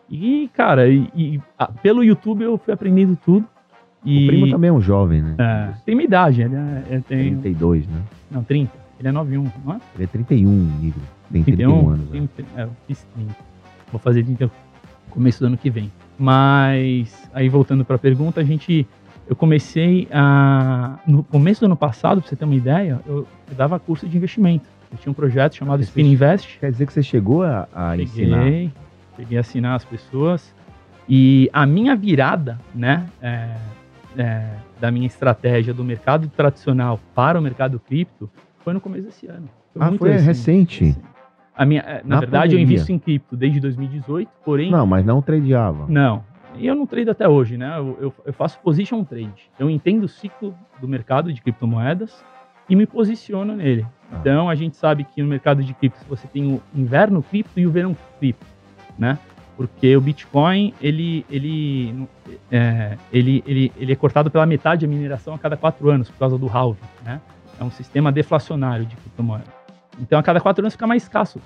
E, 0.09 0.49
cara, 0.53 0.87
e, 0.87 1.09
e, 1.15 1.41
ah, 1.57 1.71
pelo 1.81 2.03
YouTube 2.03 2.43
eu 2.43 2.57
fui 2.57 2.73
aprendendo 2.73 3.17
tudo. 3.25 3.47
E, 4.05 4.25
O 4.25 4.27
primo 4.27 4.49
também 4.51 4.69
é 4.69 4.73
um 4.73 4.81
jovem, 4.81 5.21
né? 5.21 5.35
é, 5.39 5.73
tem 5.85 5.95
minha 5.95 6.05
idade, 6.05 6.41
é, 6.43 6.45
ele 6.89 7.01
tem, 7.03 7.37
32, 7.37 7.87
né? 7.87 8.01
não, 8.29 8.43
30. 8.43 8.82
Ele 8.99 9.07
é 9.07 9.11
91, 9.11 9.51
não 9.65 9.73
é? 9.73 9.79
Ele 9.95 10.03
é 10.03 10.07
31, 10.07 10.49
Negro. 10.81 11.01
Tem 11.31 11.43
31 11.43 11.69
31 11.71 11.89
anos. 11.89 12.09
né? 12.11 12.29
tem- 12.35 12.45
é, 12.55 12.63
eu 12.63 12.69
fiz 12.87 13.05
30. 13.15 13.35
Vou 13.91 13.99
fazer 13.99 14.23
30 14.23 14.45
no 14.45 14.51
começo 15.09 15.39
do 15.39 15.47
ano 15.47 15.57
que 15.57 15.69
vem. 15.69 15.91
Mas, 16.17 17.29
aí 17.33 17.49
voltando 17.49 17.83
para 17.85 17.95
a 17.95 17.99
pergunta, 17.99 18.41
a 18.41 18.43
gente. 18.43 18.87
Eu 19.27 19.35
comecei 19.35 20.07
a. 20.11 20.99
No 21.07 21.23
começo 21.23 21.61
do 21.61 21.65
ano 21.65 21.75
passado, 21.77 22.21
para 22.21 22.29
você 22.29 22.35
ter 22.35 22.43
uma 22.45 22.55
ideia, 22.55 22.99
eu, 23.05 23.19
eu 23.49 23.55
dava 23.55 23.79
curso 23.79 24.07
de 24.07 24.17
investimento. 24.17 24.67
Eu 24.91 24.97
tinha 24.97 25.11
um 25.11 25.15
projeto 25.15 25.55
chamado 25.55 25.79
Esse- 25.81 25.89
Spin 25.89 26.11
Invest. 26.11 26.59
Quer 26.59 26.71
dizer 26.71 26.85
que 26.85 26.93
você 26.93 27.01
chegou 27.01 27.43
a, 27.43 27.67
a 27.73 27.97
ensinar. 27.97 28.43
Peguei, 28.43 28.71
peguei 29.17 29.37
a 29.37 29.41
assinar 29.41 29.75
as 29.75 29.85
pessoas. 29.85 30.53
E 31.07 31.49
a 31.53 31.65
minha 31.65 31.95
virada, 31.95 32.59
né, 32.75 33.05
é, 33.21 33.49
é, 34.17 34.49
da 34.79 34.91
minha 34.91 35.07
estratégia 35.07 35.73
do 35.73 35.83
mercado 35.83 36.27
tradicional 36.27 36.99
para 37.15 37.39
o 37.39 37.41
mercado 37.41 37.79
cripto 37.79 38.29
foi 38.63 38.73
no 38.73 38.81
começo 38.81 39.05
desse 39.05 39.27
ano. 39.27 39.47
Ah, 39.79 39.87
muito 39.89 39.99
foi 39.99 40.11
recente. 40.17 40.95
A 41.55 41.65
minha, 41.65 41.81
é, 41.81 42.01
na, 42.03 42.15
Na 42.15 42.19
verdade, 42.21 42.55
eu 42.55 42.59
pandemia. 42.59 42.63
invisto 42.75 42.91
em 42.91 42.97
cripto 42.99 43.35
desde 43.37 43.59
2018, 43.59 44.29
porém. 44.43 44.71
Não, 44.71 44.85
mas 44.87 45.05
não 45.05 45.21
tradeava. 45.21 45.85
Não. 45.87 46.23
E 46.55 46.67
eu 46.67 46.75
não 46.75 46.85
trado 46.85 47.09
até 47.11 47.27
hoje, 47.27 47.57
né? 47.57 47.73
Eu, 47.77 47.97
eu- 47.99 48.13
eu 48.25 48.33
faço 48.33 48.59
position 48.59 49.03
trade. 49.03 49.49
Eu 49.59 49.69
entendo 49.69 50.03
o 50.03 50.07
ciclo 50.07 50.55
do 50.79 50.87
mercado 50.87 51.31
de 51.33 51.41
criptomoedas 51.41 52.23
e 52.69 52.75
me 52.75 52.85
posiciono 52.85 53.55
nele. 53.55 53.85
Ah. 54.11 54.17
Então 54.19 54.49
a 54.49 54.55
gente 54.55 54.75
sabe 54.77 55.03
que 55.03 55.21
no 55.21 55.27
mercado 55.27 55.63
de 55.63 55.73
cripto 55.73 55.99
você 56.07 56.27
tem 56.27 56.45
o 56.53 56.61
inverno 56.75 57.21
cripto 57.23 57.59
e 57.59 57.65
o 57.67 57.71
verão 57.71 57.95
cripto, 58.19 58.45
né? 58.97 59.17
Porque 59.57 59.95
o 59.95 60.01
Bitcoin 60.01 60.73
ele 60.81 61.23
ele 61.29 62.07
é, 62.51 62.97
ele, 63.11 63.43
ele, 63.45 63.71
ele 63.77 63.91
é 63.91 63.95
cortado 63.95 64.31
pela 64.31 64.45
metade 64.47 64.85
a 64.85 64.87
mineração 64.87 65.35
a 65.35 65.39
cada 65.39 65.55
quatro 65.57 65.89
anos 65.89 66.09
por 66.09 66.17
causa 66.17 66.37
do 66.37 66.47
halving, 66.47 66.79
né? 67.05 67.19
É 67.59 67.63
um 67.63 67.71
sistema 67.71 68.11
deflacionário 68.11 68.85
de 68.85 68.95
criptomoeda. 68.95 69.45
Então 69.99 70.17
a 70.19 70.23
cada 70.23 70.39
quatro 70.41 70.63
anos 70.63 70.73
fica 70.73 70.87
mais 70.87 71.03
escasso. 71.03 71.39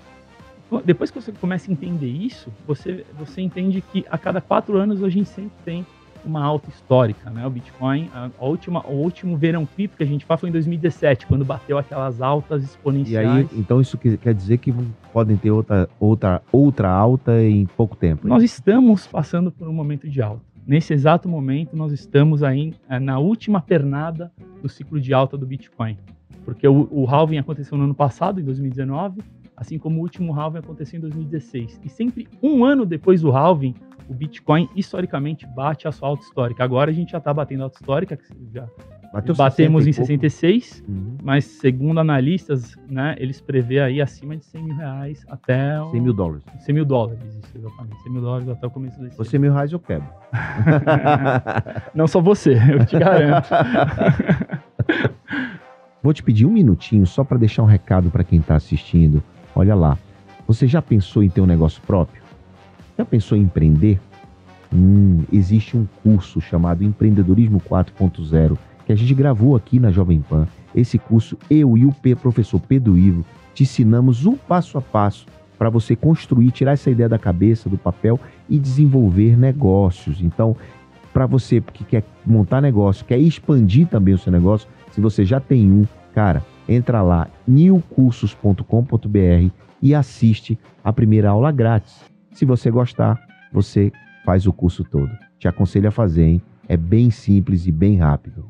Depois 0.83 1.09
que 1.09 1.19
você 1.21 1.31
começa 1.31 1.69
a 1.69 1.73
entender 1.73 2.07
isso, 2.09 2.51
você, 2.67 3.05
você 3.17 3.41
entende 3.41 3.81
que 3.81 4.05
a 4.09 4.17
cada 4.17 4.41
quatro 4.41 4.77
anos 4.77 5.01
a 5.01 5.09
gente 5.09 5.29
sempre 5.29 5.51
tem 5.63 5.85
uma 6.25 6.43
alta 6.43 6.69
histórica, 6.69 7.29
né? 7.29 7.45
O 7.47 7.49
Bitcoin, 7.49 8.09
a, 8.13 8.29
a 8.37 8.45
última, 8.45 8.85
o 8.85 8.91
último 8.95 9.37
verão 9.37 9.65
cripto 9.65 9.95
que 9.95 10.03
a 10.03 10.05
gente 10.07 10.25
faz 10.25 10.41
foi 10.41 10.49
em 10.49 10.51
2017, 10.51 11.25
quando 11.25 11.45
bateu 11.45 11.77
aquelas 11.77 12.21
altas 12.21 12.63
E 12.63 12.65
exponenciais. 12.65 13.29
aí, 13.29 13.47
então 13.53 13.79
isso 13.79 13.97
que- 13.97 14.17
quer 14.17 14.33
dizer 14.33 14.57
que 14.57 14.73
podem 15.13 15.37
ter 15.37 15.51
outra, 15.51 15.87
outra, 15.99 16.41
outra 16.51 16.89
alta 16.89 17.41
em 17.41 17.65
pouco 17.65 17.95
tempo. 17.95 18.27
hein? 18.27 18.29
Nós 18.29 18.43
estamos 18.43 19.07
passando 19.07 19.51
por 19.51 19.69
um 19.69 19.73
momento 19.73 20.09
de 20.09 20.21
alta. 20.21 20.41
Nesse 20.67 20.93
exato 20.93 21.29
momento, 21.29 21.77
nós 21.77 21.93
estamos 21.93 22.43
aí 22.43 22.73
eh, 22.89 22.99
na 22.99 23.17
última 23.19 23.61
pernada 23.61 24.29
do 24.61 24.67
ciclo 24.67 24.99
de 24.99 25.13
alta 25.13 25.37
do 25.37 25.47
Bitcoin. 25.47 25.97
Porque 26.43 26.67
o, 26.67 26.89
o 26.91 27.05
halving 27.05 27.37
aconteceu 27.37 27.77
no 27.77 27.85
ano 27.85 27.95
passado, 27.95 28.41
em 28.41 28.43
2019, 28.43 29.21
assim 29.57 29.77
como 29.79 29.97
o 29.99 30.03
último 30.03 30.31
halving 30.33 30.59
aconteceu 30.59 30.97
em 30.99 31.01
2016. 31.01 31.81
E 31.83 31.89
sempre 31.89 32.27
um 32.41 32.63
ano 32.63 32.85
depois 32.85 33.21
do 33.21 33.31
halving, 33.31 33.73
o 34.07 34.13
Bitcoin 34.13 34.69
historicamente 34.75 35.45
bate 35.47 35.87
a 35.87 35.91
sua 35.91 36.07
alta 36.09 36.23
histórica. 36.23 36.63
Agora 36.63 36.91
a 36.91 36.93
gente 36.93 37.11
já 37.11 37.17
está 37.17 37.33
batendo 37.33 37.61
a 37.61 37.63
alta 37.63 37.77
histórica, 37.79 38.15
que 38.15 38.23
já 38.53 38.65
Bateu 39.11 39.33
batemos 39.33 39.83
60 39.85 39.89
em 39.89 39.91
e 39.91 39.95
pouco. 39.95 40.07
66, 40.07 40.83
Uhum. 40.87 41.17
mas 41.23 41.45
segundo 41.45 41.97
analistas, 41.99 42.75
né, 42.89 43.15
eles 43.17 43.39
prevê 43.39 43.79
aí 43.79 44.01
acima 44.01 44.35
de 44.35 44.43
100 44.45 44.63
mil 44.63 44.75
reais 44.75 45.25
até 45.29 45.81
o- 45.81 45.89
100 45.91 46.01
mil 46.01 46.13
dólares. 46.13 46.43
100 46.59 46.75
mil 46.75 46.85
dólares, 46.85 47.19
isso, 47.23 47.57
exatamente. 47.57 48.01
100 48.03 48.11
mil 48.11 48.21
dólares 48.21 48.49
até 48.49 48.67
o 48.67 48.69
começo 48.69 48.99
desse 48.99 49.15
ano. 49.15 49.25
Você 49.25 49.39
mil 49.39 49.53
reais 49.53 49.71
eu 49.71 49.79
quebro. 49.79 50.07
Não 51.95 52.05
só 52.05 52.19
você, 52.21 52.53
eu 52.71 52.85
te 52.85 52.99
garanto. 52.99 53.47
Vou 56.03 56.13
te 56.13 56.21
pedir 56.21 56.45
um 56.45 56.51
minutinho 56.51 57.05
só 57.07 57.23
para 57.23 57.37
deixar 57.37 57.63
um 57.63 57.65
recado 57.65 58.09
para 58.09 58.23
quem 58.23 58.39
está 58.39 58.55
assistindo. 58.55 59.23
Olha 59.57 59.73
lá, 59.73 59.97
você 60.47 60.67
já 60.67 60.83
pensou 60.83 61.23
em 61.23 61.29
ter 61.29 61.41
um 61.41 61.47
negócio 61.47 61.81
próprio? 61.81 62.21
Já 62.95 63.03
pensou 63.03 63.35
em 63.35 63.41
empreender? 63.41 63.99
Hum, 64.71 65.23
existe 65.33 65.75
um 65.75 65.87
curso 66.03 66.39
chamado 66.39 66.83
Empreendedorismo 66.83 67.59
4.0 67.59 68.55
que 68.85 68.91
a 68.91 68.95
gente 68.95 69.15
gravou 69.15 69.55
aqui 69.55 69.79
na 69.79 69.89
Jovem 69.89 70.21
Pan. 70.21 70.47
Esse 70.75 70.99
curso, 70.99 71.35
eu 71.49 71.75
e 71.75 71.87
o 71.87 71.95
professor 72.21 72.59
Pedro 72.59 72.99
Ivo 72.99 73.25
te 73.55 73.63
ensinamos 73.63 74.27
um 74.27 74.35
passo 74.35 74.77
a 74.77 74.81
passo 74.81 75.25
para 75.57 75.71
você 75.71 75.95
construir, 75.95 76.51
tirar 76.51 76.73
essa 76.73 76.91
ideia 76.91 77.09
da 77.09 77.17
cabeça, 77.17 77.67
do 77.67 77.79
papel 77.79 78.19
e 78.47 78.59
desenvolver 78.59 79.35
negócios. 79.35 80.21
Então, 80.21 80.55
para 81.11 81.25
você 81.25 81.61
que 81.61 81.83
quer 81.83 82.03
montar 82.23 82.61
negócio, 82.61 83.03
quer 83.03 83.17
expandir 83.17 83.87
também 83.87 84.13
o 84.13 84.19
seu 84.19 84.31
negócio, 84.31 84.69
se 84.91 85.01
você 85.01 85.25
já 85.25 85.39
tem 85.39 85.67
um, 85.67 85.83
cara, 86.13 86.43
entra 86.67 87.01
lá 87.01 87.27
newcursos.com.br 87.47 89.51
e 89.81 89.95
assiste 89.95 90.59
a 90.83 90.91
primeira 90.91 91.29
aula 91.29 91.51
grátis. 91.51 92.03
Se 92.31 92.45
você 92.45 92.69
gostar, 92.69 93.19
você 93.51 93.91
faz 94.25 94.45
o 94.45 94.53
curso 94.53 94.83
todo. 94.83 95.09
Te 95.39 95.47
aconselho 95.47 95.87
a 95.87 95.91
fazer, 95.91 96.23
hein? 96.23 96.41
É 96.67 96.75
bem 96.75 97.09
simples 97.09 97.65
e 97.65 97.71
bem 97.71 97.97
rápido. 97.97 98.45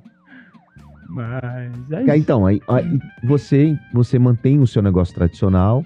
Mas 1.09 1.91
é 1.91 2.03
isso. 2.03 2.15
Então, 2.15 2.45
aí, 2.45 2.61
aí 2.67 2.99
você, 3.23 3.77
você 3.93 4.19
mantém 4.19 4.59
o 4.59 4.67
seu 4.67 4.81
negócio 4.81 5.13
tradicional, 5.13 5.85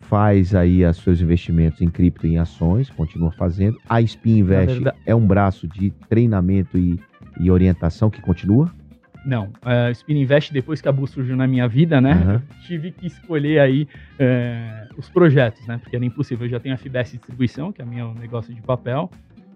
faz 0.00 0.54
aí 0.54 0.84
os 0.84 0.96
seus 0.98 1.20
investimentos 1.20 1.82
em 1.82 1.88
cripto 1.88 2.26
e 2.26 2.34
em 2.34 2.38
ações, 2.38 2.88
continua 2.90 3.32
fazendo. 3.32 3.78
A 3.88 4.00
Spin 4.00 4.38
Invest 4.38 4.82
é 5.04 5.14
um 5.14 5.26
braço 5.26 5.66
de 5.66 5.90
treinamento 6.08 6.78
e, 6.78 6.98
e 7.38 7.50
orientação 7.50 8.08
que 8.08 8.22
continua. 8.22 8.70
Não, 9.26 9.48
é, 9.64 9.90
Spin 9.90 10.20
Invest, 10.20 10.52
depois 10.52 10.80
que 10.80 10.88
a 10.88 10.92
Bu 10.92 11.06
surgiu 11.06 11.36
na 11.36 11.46
minha 11.46 11.66
vida, 11.66 12.00
né? 12.00 12.40
Eu 12.48 12.62
tive 12.66 12.92
que 12.92 13.06
escolher 13.08 13.58
aí 13.58 13.88
é, 14.18 14.86
os 14.96 15.08
projetos, 15.10 15.66
né? 15.66 15.78
Porque 15.78 15.96
era 15.96 16.04
impossível. 16.04 16.46
Eu 16.46 16.50
já 16.50 16.60
tenho 16.60 16.74
a 16.74 16.78
FIBES 16.78 17.10
Distribuição, 17.12 17.72
que 17.72 17.82
é 17.82 17.84
o 17.84 17.88
meu 17.88 18.14
negócio 18.14 18.54
de 18.54 18.62
papel. 18.62 19.10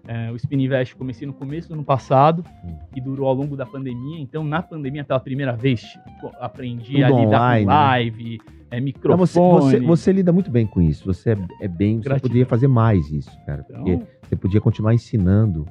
É, 0.07 0.31
o 0.31 0.35
Spin 0.35 0.61
Invest 0.63 0.95
comecei 0.95 1.25
no 1.27 1.33
começo 1.33 1.67
do 1.69 1.75
ano 1.75 1.83
passado 1.83 2.43
Hum. 2.65 2.75
e 2.95 2.99
durou 2.99 3.27
ao 3.27 3.33
longo 3.35 3.55
da 3.55 3.65
pandemia. 3.65 4.19
Então, 4.19 4.43
na 4.43 4.61
pandemia, 4.61 5.03
pela 5.03 5.19
primeira 5.19 5.53
vez, 5.55 5.81
tipo, 5.81 6.31
aprendi 6.39 6.93
Tudo 6.93 7.05
a 7.05 7.09
lidar 7.09 7.25
online, 7.27 7.65
com 7.65 7.69
né? 7.71 7.75
live, 7.77 8.41
é, 8.71 8.77
Não, 8.77 8.83
microfone. 8.83 9.19
você, 9.27 9.39
você, 9.39 9.79
você 9.79 10.11
lida 10.11 10.33
muito 10.33 10.49
bem 10.51 10.65
com 10.65 10.81
isso. 10.81 11.05
Você 11.05 11.31
é, 11.31 11.37
é 11.61 11.67
bem. 11.67 11.97
Você 11.97 12.03
Gratidão. 12.05 12.27
poderia 12.29 12.45
fazer 12.45 12.67
mais 12.67 13.09
isso, 13.11 13.31
cara. 13.45 13.63
Porque 13.63 13.91
Então, 13.91 14.07
você 14.27 14.35
podia 14.35 14.59
continuar 14.59 14.93
ensinando. 14.93 15.65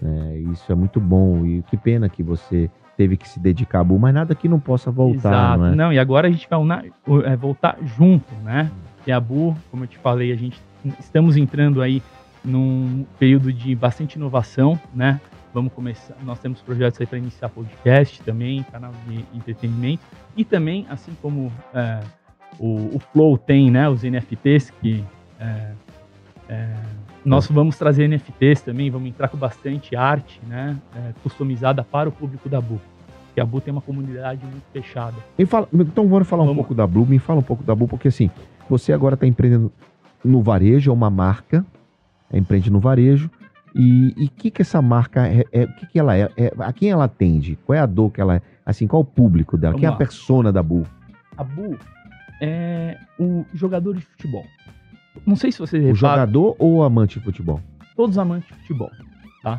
né? 0.00 0.38
Isso 0.52 0.70
é 0.70 0.74
muito 0.74 1.00
bom. 1.00 1.44
E 1.44 1.62
que 1.62 1.76
pena 1.76 2.08
que 2.08 2.22
você 2.22 2.70
teve 3.02 3.16
que 3.16 3.28
se 3.28 3.40
dedicar 3.40 3.80
a 3.80 3.84
Bu, 3.84 3.98
mas 3.98 4.14
nada 4.14 4.32
que 4.32 4.48
não 4.48 4.60
possa 4.60 4.88
voltar, 4.88 5.56
Exato. 5.58 5.74
não 5.76 5.90
é? 5.90 5.94
e 5.94 5.98
agora 5.98 6.28
a 6.28 6.30
gente 6.30 6.46
vai 6.48 6.58
una- 6.58 6.84
é, 7.24 7.36
voltar 7.36 7.76
junto, 7.98 8.32
né? 8.44 8.70
E 9.04 9.10
a 9.10 9.18
Bu, 9.18 9.56
como 9.72 9.82
eu 9.82 9.88
te 9.88 9.98
falei, 9.98 10.32
a 10.32 10.36
gente 10.36 10.60
estamos 11.00 11.36
entrando 11.36 11.82
aí 11.82 12.00
num 12.44 13.04
período 13.18 13.52
de 13.52 13.74
bastante 13.74 14.14
inovação, 14.14 14.78
né? 14.94 15.20
Vamos 15.52 15.72
começar, 15.72 16.14
nós 16.22 16.38
temos 16.38 16.62
projetos 16.62 17.00
aí 17.00 17.06
para 17.06 17.18
iniciar 17.18 17.48
podcast 17.48 18.22
também, 18.22 18.62
canal 18.70 18.92
de 19.08 19.24
entretenimento 19.34 20.02
e 20.36 20.44
também, 20.44 20.86
assim 20.88 21.12
como 21.20 21.50
é, 21.74 22.00
o, 22.60 22.96
o 22.96 23.00
Flow 23.12 23.36
tem, 23.36 23.68
né? 23.68 23.88
Os 23.88 24.04
NFTs 24.04 24.70
que 24.80 25.04
é, 25.40 25.72
é, 26.48 26.74
nós 27.24 27.48
vamos 27.48 27.76
trazer 27.76 28.08
NFTs 28.08 28.62
também, 28.62 28.90
vamos 28.90 29.08
entrar 29.08 29.28
com 29.28 29.36
bastante 29.36 29.94
arte, 29.96 30.40
né? 30.46 30.76
é, 30.94 31.12
customizada 31.22 31.84
para 31.84 32.08
o 32.08 32.12
público 32.12 32.48
da 32.48 32.60
Bu. 32.60 32.80
Porque 33.32 33.40
a 33.40 33.46
Bu 33.46 33.60
tem 33.62 33.72
uma 33.72 33.80
comunidade 33.80 34.44
muito 34.44 34.64
fechada. 34.74 35.16
Fala- 35.46 35.66
então 35.72 36.06
vamos 36.06 36.28
falar 36.28 36.42
um 36.42 36.46
Vamos. 36.48 36.58
pouco 36.58 36.74
da 36.74 36.86
Blue. 36.86 37.06
Me 37.06 37.18
fala 37.18 37.40
um 37.40 37.42
pouco 37.42 37.62
da 37.64 37.74
Blue, 37.74 37.88
porque 37.88 38.08
assim, 38.08 38.30
você 38.68 38.92
agora 38.92 39.14
está 39.14 39.26
empreendendo 39.26 39.72
no 40.22 40.42
varejo, 40.42 40.90
é 40.90 40.94
uma 40.94 41.08
marca, 41.08 41.64
é, 42.30 42.36
empreende 42.38 42.70
no 42.70 42.78
varejo. 42.78 43.30
E 43.74 44.14
o 44.18 44.28
que 44.36 44.50
que 44.50 44.60
essa 44.60 44.82
marca 44.82 45.26
é, 45.26 45.46
é- 45.50 45.64
o 45.64 45.72
que 45.76 45.86
que 45.86 45.98
ela 45.98 46.14
é, 46.14 46.30
é- 46.36 46.52
A 46.58 46.70
quem 46.74 46.90
ela 46.90 47.04
atende? 47.04 47.58
Qual 47.64 47.74
é 47.74 47.80
a 47.80 47.86
dor 47.86 48.10
que 48.10 48.20
ela 48.20 48.36
é? 48.36 48.42
Assim, 48.66 48.86
qual 48.86 49.00
o 49.00 49.04
público 49.04 49.56
dela? 49.56 49.72
Vamos 49.72 49.80
Quem 49.80 49.86
é 49.86 49.88
a 49.88 49.92
lá. 49.92 49.96
persona 49.96 50.52
da 50.52 50.62
Bu? 50.62 50.86
A 51.38 51.42
Bu 51.42 51.78
é 52.42 52.98
o 53.18 53.46
jogador 53.54 53.94
de 53.96 54.02
futebol. 54.02 54.44
Não 55.26 55.36
sei 55.36 55.50
se 55.50 55.58
você 55.58 55.78
O 55.90 55.94
jogador 55.94 56.54
ou 56.58 56.82
amante 56.82 57.18
de 57.18 57.24
futebol? 57.24 57.60
todos 57.96 58.18
amantes 58.18 58.48
de 58.48 58.54
futebol, 58.60 58.90
tá? 59.42 59.58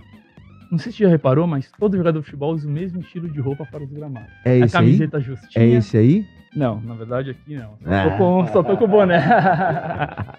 Não 0.74 0.80
sei 0.80 0.92
se 0.92 0.98
você 0.98 1.03
já 1.03 1.10
reparou, 1.12 1.46
mas 1.46 1.72
todo 1.80 1.96
jogador 1.96 2.18
de 2.20 2.25
futebol 2.25 2.51
usa 2.51 2.68
o 2.68 2.72
mesmo 2.72 3.00
estilo 3.00 3.30
de 3.30 3.39
roupa 3.39 3.63
para 3.63 3.84
os 3.84 3.92
gramados. 3.92 4.32
É 4.44 4.53
a 4.53 4.58
esse 4.58 4.75
aí? 4.75 4.84
camiseta 4.84 5.20
justinha. 5.22 5.63
É 5.63 5.68
esse 5.70 5.96
aí? 5.96 6.25
Não, 6.56 6.82
na 6.82 6.96
verdade 6.96 7.30
aqui 7.30 7.56
não. 7.56 7.77
Só 7.84 7.92
Ah. 7.92 8.10
tô 8.10 8.18
com, 8.18 8.48
só 8.48 8.63
tô 8.63 8.75
com 8.77 8.86
o 8.86 8.88
boné. 8.88 9.22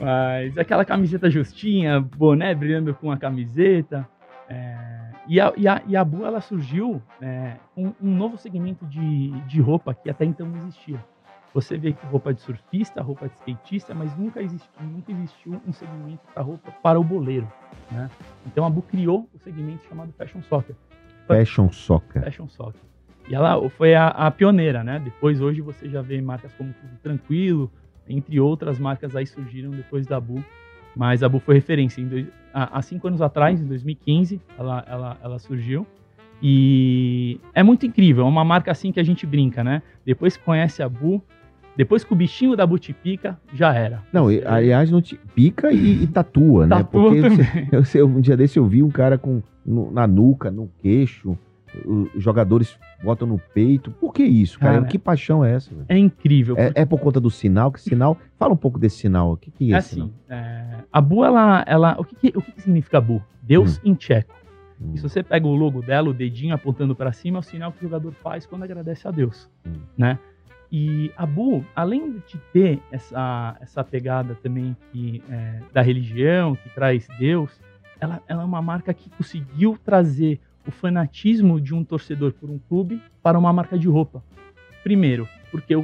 Mas 0.00 0.56
aquela 0.56 0.84
camiseta 0.84 1.28
justinha, 1.30 2.00
boné 2.00 2.54
brilhando 2.54 2.94
com 2.94 3.10
a 3.10 3.18
camiseta. 3.18 4.08
é, 4.48 4.76
e, 5.28 5.38
a, 5.38 5.52
e, 5.58 5.68
a, 5.68 5.82
e 5.86 5.94
a 5.94 6.02
Bu, 6.02 6.24
ela 6.24 6.40
surgiu 6.40 7.02
é, 7.20 7.52
com 7.74 7.92
um 8.02 8.16
novo 8.16 8.38
segmento 8.38 8.86
de, 8.86 9.28
de 9.42 9.60
roupa 9.60 9.92
que 9.92 10.08
até 10.08 10.24
então 10.24 10.46
não 10.46 10.56
existia. 10.56 11.04
Você 11.54 11.78
vê 11.78 11.92
que 11.92 12.06
roupa 12.06 12.32
de 12.32 12.40
surfista, 12.40 13.02
roupa 13.02 13.28
de 13.28 13.34
skatista, 13.34 13.94
mas 13.94 14.16
nunca 14.16 14.42
existiu, 14.42 14.70
nunca 14.82 15.10
existiu 15.10 15.60
um 15.66 15.72
segmento 15.72 16.20
para 16.34 16.42
roupa 16.42 16.70
para 16.82 17.00
o 17.00 17.04
boleiro. 17.04 17.50
Né? 17.90 18.10
Então 18.46 18.64
a 18.64 18.70
Bu 18.70 18.82
criou 18.82 19.28
o 19.34 19.38
segmento 19.38 19.86
chamado 19.88 20.12
Fashion 20.12 20.42
Soccer. 20.42 20.76
Fashion 21.26 21.70
Soccer. 21.70 22.22
Fashion 22.22 22.48
Soccer. 22.48 22.80
E 23.28 23.34
ela 23.34 23.68
foi 23.70 23.94
a, 23.94 24.08
a 24.08 24.30
pioneira, 24.30 24.82
né? 24.82 24.98
Depois, 24.98 25.40
hoje, 25.40 25.60
você 25.60 25.88
já 25.88 26.00
vê 26.00 26.18
marcas 26.20 26.52
como 26.54 26.72
Tudo 26.72 26.96
Tranquilo, 27.02 27.70
entre 28.08 28.40
outras 28.40 28.78
marcas 28.78 29.14
aí 29.14 29.26
surgiram 29.26 29.70
depois 29.70 30.06
da 30.06 30.18
Bu. 30.18 30.42
Mas 30.96 31.22
a 31.22 31.28
Bu 31.28 31.38
foi 31.38 31.56
referência. 31.56 32.02
Dois, 32.04 32.26
há, 32.54 32.78
há 32.78 32.82
cinco 32.82 33.06
anos 33.06 33.20
atrás, 33.20 33.60
em 33.60 33.66
2015, 33.66 34.40
ela, 34.58 34.84
ela, 34.88 35.18
ela 35.22 35.38
surgiu. 35.38 35.86
E 36.42 37.38
é 37.52 37.62
muito 37.62 37.84
incrível, 37.84 38.24
é 38.24 38.28
uma 38.28 38.44
marca 38.44 38.70
assim 38.70 38.92
que 38.92 39.00
a 39.00 39.02
gente 39.02 39.26
brinca, 39.26 39.62
né? 39.62 39.82
Depois 40.06 40.36
que 40.36 40.44
conhece 40.44 40.82
a 40.82 40.88
Bu, 40.88 41.22
depois 41.78 42.04
que 42.04 42.12
o 42.12 42.16
bichinho 42.16 42.54
da 42.54 42.66
Bu 42.66 42.78
te 42.78 42.92
pica, 42.92 43.38
já 43.54 43.72
era. 43.72 44.02
Não, 44.12 44.30
e- 44.30 44.44
aliás, 44.44 44.90
não 44.90 45.00
te 45.00 45.16
pica 45.34 45.72
e, 45.72 46.02
e 46.02 46.06
tatua, 46.08 46.66
né? 46.66 46.76
Tatua 46.76 47.02
Porque 47.04 47.22
também. 47.22 47.68
eu, 47.72 47.84
sei, 47.84 48.02
um 48.02 48.20
dia 48.20 48.36
desse 48.36 48.58
eu 48.58 48.66
vi 48.66 48.82
um 48.82 48.90
cara 48.90 49.16
com 49.16 49.40
no- 49.64 49.90
na 49.90 50.06
nuca, 50.06 50.50
no 50.50 50.68
queixo, 50.82 51.38
os 51.86 52.22
jogadores 52.22 52.76
botam 53.04 53.28
no 53.28 53.38
peito. 53.54 53.90
Por 53.92 54.12
que 54.12 54.24
isso, 54.24 54.58
cara? 54.58 54.74
Cara, 54.78 54.86
que 54.86 54.98
paixão 54.98 55.44
é 55.44 55.54
essa? 55.54 55.70
velho? 55.72 55.86
É 55.88 55.96
incrível. 55.96 56.56
É, 56.58 56.72
é 56.74 56.84
por 56.84 56.98
conta 56.98 57.20
do 57.20 57.30
sinal? 57.30 57.70
Que 57.70 57.80
sinal? 57.80 58.16
Fala 58.38 58.52
um 58.54 58.56
pouco 58.56 58.78
desse 58.78 58.96
sinal. 58.96 59.32
O 59.32 59.36
que, 59.36 59.50
que 59.50 59.70
é 59.72 59.74
É 59.74 59.78
assim, 59.78 60.10
é, 60.28 60.64
a 60.92 61.00
Bu, 61.00 61.24
ela, 61.24 61.62
ela, 61.66 61.94
o, 61.98 62.04
que, 62.04 62.16
que- 62.16 62.36
o 62.38 62.42
que, 62.42 62.52
que 62.52 62.62
significa 62.62 63.00
Bu? 63.00 63.22
Deus 63.42 63.80
em 63.84 63.94
tcheco. 63.94 64.34
Hum. 64.80 64.92
E 64.94 64.96
se 64.98 65.02
você 65.02 65.22
pega 65.22 65.46
o 65.46 65.54
logo 65.54 65.80
dela, 65.82 66.08
o 66.08 66.14
dedinho 66.14 66.54
apontando 66.54 66.94
para 66.96 67.12
cima, 67.12 67.38
é 67.38 67.40
o 67.40 67.42
sinal 67.42 67.70
que 67.70 67.78
o 67.78 67.88
jogador 67.88 68.12
faz 68.12 68.46
quando 68.46 68.62
agradece 68.64 69.06
a 69.06 69.10
Deus, 69.10 69.48
Hum. 69.66 69.72
né? 69.96 70.18
E 70.70 71.10
a 71.16 71.24
Bu, 71.24 71.64
além 71.74 72.22
de 72.26 72.38
ter 72.52 72.80
essa, 72.92 73.56
essa 73.60 73.82
pegada 73.82 74.34
também 74.42 74.76
que, 74.92 75.22
é, 75.30 75.60
da 75.72 75.80
religião, 75.80 76.54
que 76.54 76.68
traz 76.70 77.08
Deus, 77.18 77.58
ela, 77.98 78.22
ela 78.28 78.42
é 78.42 78.44
uma 78.44 78.60
marca 78.60 78.92
que 78.92 79.08
conseguiu 79.10 79.78
trazer 79.82 80.38
o 80.66 80.70
fanatismo 80.70 81.58
de 81.58 81.74
um 81.74 81.82
torcedor 81.82 82.32
por 82.32 82.50
um 82.50 82.58
clube 82.58 83.02
para 83.22 83.38
uma 83.38 83.52
marca 83.52 83.78
de 83.78 83.88
roupa. 83.88 84.22
Primeiro, 84.82 85.26
porque 85.50 85.74
o, 85.74 85.80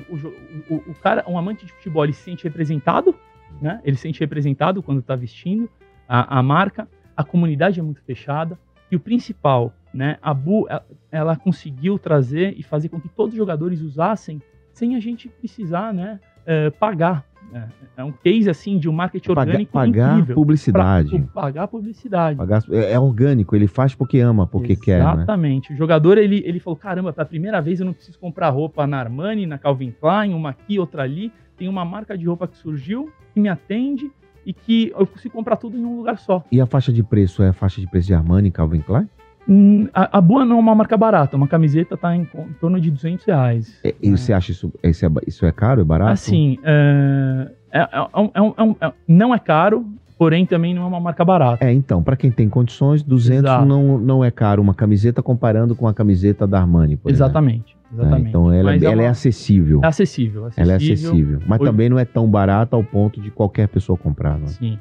o, 0.71 0.75
o 0.91 0.95
cara, 1.03 1.25
um 1.26 1.38
amante 1.38 1.64
de 1.64 1.73
futebol, 1.73 2.05
ele 2.05 2.12
se 2.12 2.23
sente 2.23 2.45
representado, 2.45 3.14
né? 3.61 3.81
Ele 3.85 3.97
se 3.97 4.03
sente 4.03 4.21
representado 4.21 4.83
quando 4.83 5.00
está 5.00 5.17
vestindo 5.17 5.69
a, 6.07 6.38
a 6.38 6.43
marca. 6.43 6.88
A 7.17 7.25
comunidade 7.25 7.81
é 7.81 7.83
muito 7.83 8.03
fechada. 8.03 8.59
E 8.91 8.97
o 8.97 9.00
principal, 9.00 9.73
né? 9.93 10.19
A 10.21 10.35
Bu, 10.35 10.67
ela, 10.69 10.87
ela 11.11 11.37
conseguiu 11.37 11.99
trazer 11.99 12.55
e 12.59 12.62
fazer 12.62 12.91
com 12.91 13.00
que 13.00 13.09
todos 13.09 13.33
os 13.33 13.38
jogadores 13.38 13.81
usassem 13.81 14.43
sem 14.75 14.95
a 14.97 15.00
gente 15.00 15.28
precisar, 15.28 15.93
né? 15.95 16.21
eh, 16.47 16.69
pagar. 16.71 17.25
É, 17.54 17.62
é 17.99 18.04
um 18.04 18.11
case 18.12 18.50
assim 18.50 18.78
de 18.78 18.88
um 18.88 18.93
marketing 18.93 19.28
Pagar, 19.28 19.40
orgânico 19.49 19.73
pagar 19.73 20.12
incrível. 20.14 20.35
publicidade. 20.35 21.11
Pra- 21.33 21.43
pagar 21.43 21.69
publicidade. 21.69 22.37
Pagar- 22.37 22.62
é, 22.71 22.93
é 22.93 22.99
orgânico, 23.00 23.54
ele 23.57 23.66
faz 23.66 23.95
porque 23.95 24.19
ama, 24.19 24.47
porque 24.47 24.75
quer, 24.76 25.02
né? 25.04 25.12
Exatamente. 25.14 25.73
O 25.73 25.76
jogador, 25.76 26.19
ele, 26.19 26.43
ele 26.45 26.59
falou, 26.59 26.76
caramba, 26.76 27.12
pela 27.12 27.25
primeira 27.25 27.62
vez 27.62 27.81
eu 27.81 27.87
não 27.87 27.93
preciso 27.95 28.19
comprar 28.19 28.50
roupa 28.50 28.87
na 28.87 28.99
Armani, 28.99 29.47
na 29.47 29.57
Calvin 29.57 29.90
Klein, 29.99 30.35
uma 30.35 30.50
aqui, 30.50 30.78
outra 30.78 31.02
ali. 31.04 31.33
Tem 31.57 31.69
uma 31.69 31.85
marca 31.85 32.19
de 32.19 32.26
roupa 32.26 32.47
que 32.49 32.56
surgiu, 32.58 33.10
que 33.32 33.41
me 33.41 33.49
atende 33.49 34.10
e 34.45 34.52
que 34.52 34.93
eu 34.99 35.06
consigo 35.06 35.32
comprar 35.34 35.56
tudo 35.56 35.78
em 35.78 35.84
um 35.84 35.97
lugar 35.97 36.19
só. 36.19 36.43
E 36.50 36.60
a 36.60 36.67
faixa 36.67 36.93
de 36.93 37.02
preço 37.02 37.43
é 37.43 37.49
a 37.49 37.52
faixa 37.54 37.80
de 37.80 37.87
preço 37.87 38.08
de 38.08 38.15
Armani 38.15 38.49
e 38.49 38.50
Calvin 38.50 38.80
Klein? 38.80 39.08
Hum, 39.49 39.89
A, 39.93 40.19
a 40.19 40.21
Boa 40.21 40.45
não 40.45 40.57
é 40.57 40.61
uma 40.61 40.75
marca 40.75 40.97
barata, 40.97 41.37
uma 41.37 41.47
camiseta 41.47 41.97
tá 41.97 42.17
em, 42.17 42.23
em 42.23 42.52
torno 42.61 42.80
de 42.80 42.91
200 42.91 43.25
reais. 43.26 43.78
É, 43.85 43.95
e 44.02 44.11
você 44.11 44.33
acha 44.33 44.52
isso, 44.52 44.73
é, 44.83 44.91
isso 45.26 45.45
é 45.47 45.52
caro, 45.52 45.80
é 45.83 45.85
barato? 45.85 46.13
Assim, 46.13 46.59
é, 46.65 47.50
é- 47.73 47.89
é 47.93 48.00
um- 48.21 48.30
é 48.35 48.41
um- 48.43 48.54
é 48.57 48.63
um- 48.63 48.76
é- 48.80 48.93
não 49.07 49.35
é 49.35 49.39
caro, 49.39 49.85
porém 50.19 50.47
também 50.47 50.73
não 50.73 50.83
é 50.85 50.87
uma 50.87 51.00
marca 51.00 51.25
barata. 51.25 51.63
É, 51.65 51.73
então, 51.73 52.02
pra 52.02 52.17
quem 52.17 52.30
tem 52.30 52.49
condições, 52.49 53.02
200 53.02 53.45
Exato. 53.45 53.67
não, 53.67 53.99
não 53.99 54.25
é 54.25 54.30
caro 54.30 54.63
uma 54.63 54.73
camiseta 54.73 55.23
comparando 55.23 55.75
com 55.75 55.87
a 55.87 55.93
camiseta 55.93 56.47
da 56.47 56.61
Armani, 56.61 56.97
por 56.97 57.11
exemplo. 57.11 57.26
exatamente, 57.26 57.76
É, 57.93 57.95
exatamente. 57.97 58.28
então 58.30 58.50
ela, 58.50 58.71
Mas 58.73 58.83
ela 58.83 59.02
é, 59.02 59.09
acessível. 59.09 59.80
é 59.83 59.87
acessível, 59.87 60.49
Ela 60.57 60.73
é 60.73 60.76
acessível. 60.76 61.41
Mas 61.47 61.61
Hoje- 61.61 61.71
também 61.71 61.91
não 61.91 61.99
é 61.99 62.04
tão 62.07 62.26
barata 62.26 62.76
ao 62.76 62.83
ponto 62.83 63.21
de 63.21 63.30
qualquer 63.30 63.69
pessoa 63.69 63.99
comprar. 63.99 64.39
Né? 64.39 64.47
Sim. 64.47 64.78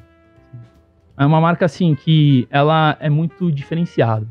É 1.17 1.26
uma 1.26 1.41
marca 1.41 1.65
assim 1.65 1.93
que 1.95 2.47
ela 2.49 2.95
é 2.99 3.10
muito 3.10 3.52
diferenciada. 3.52 4.26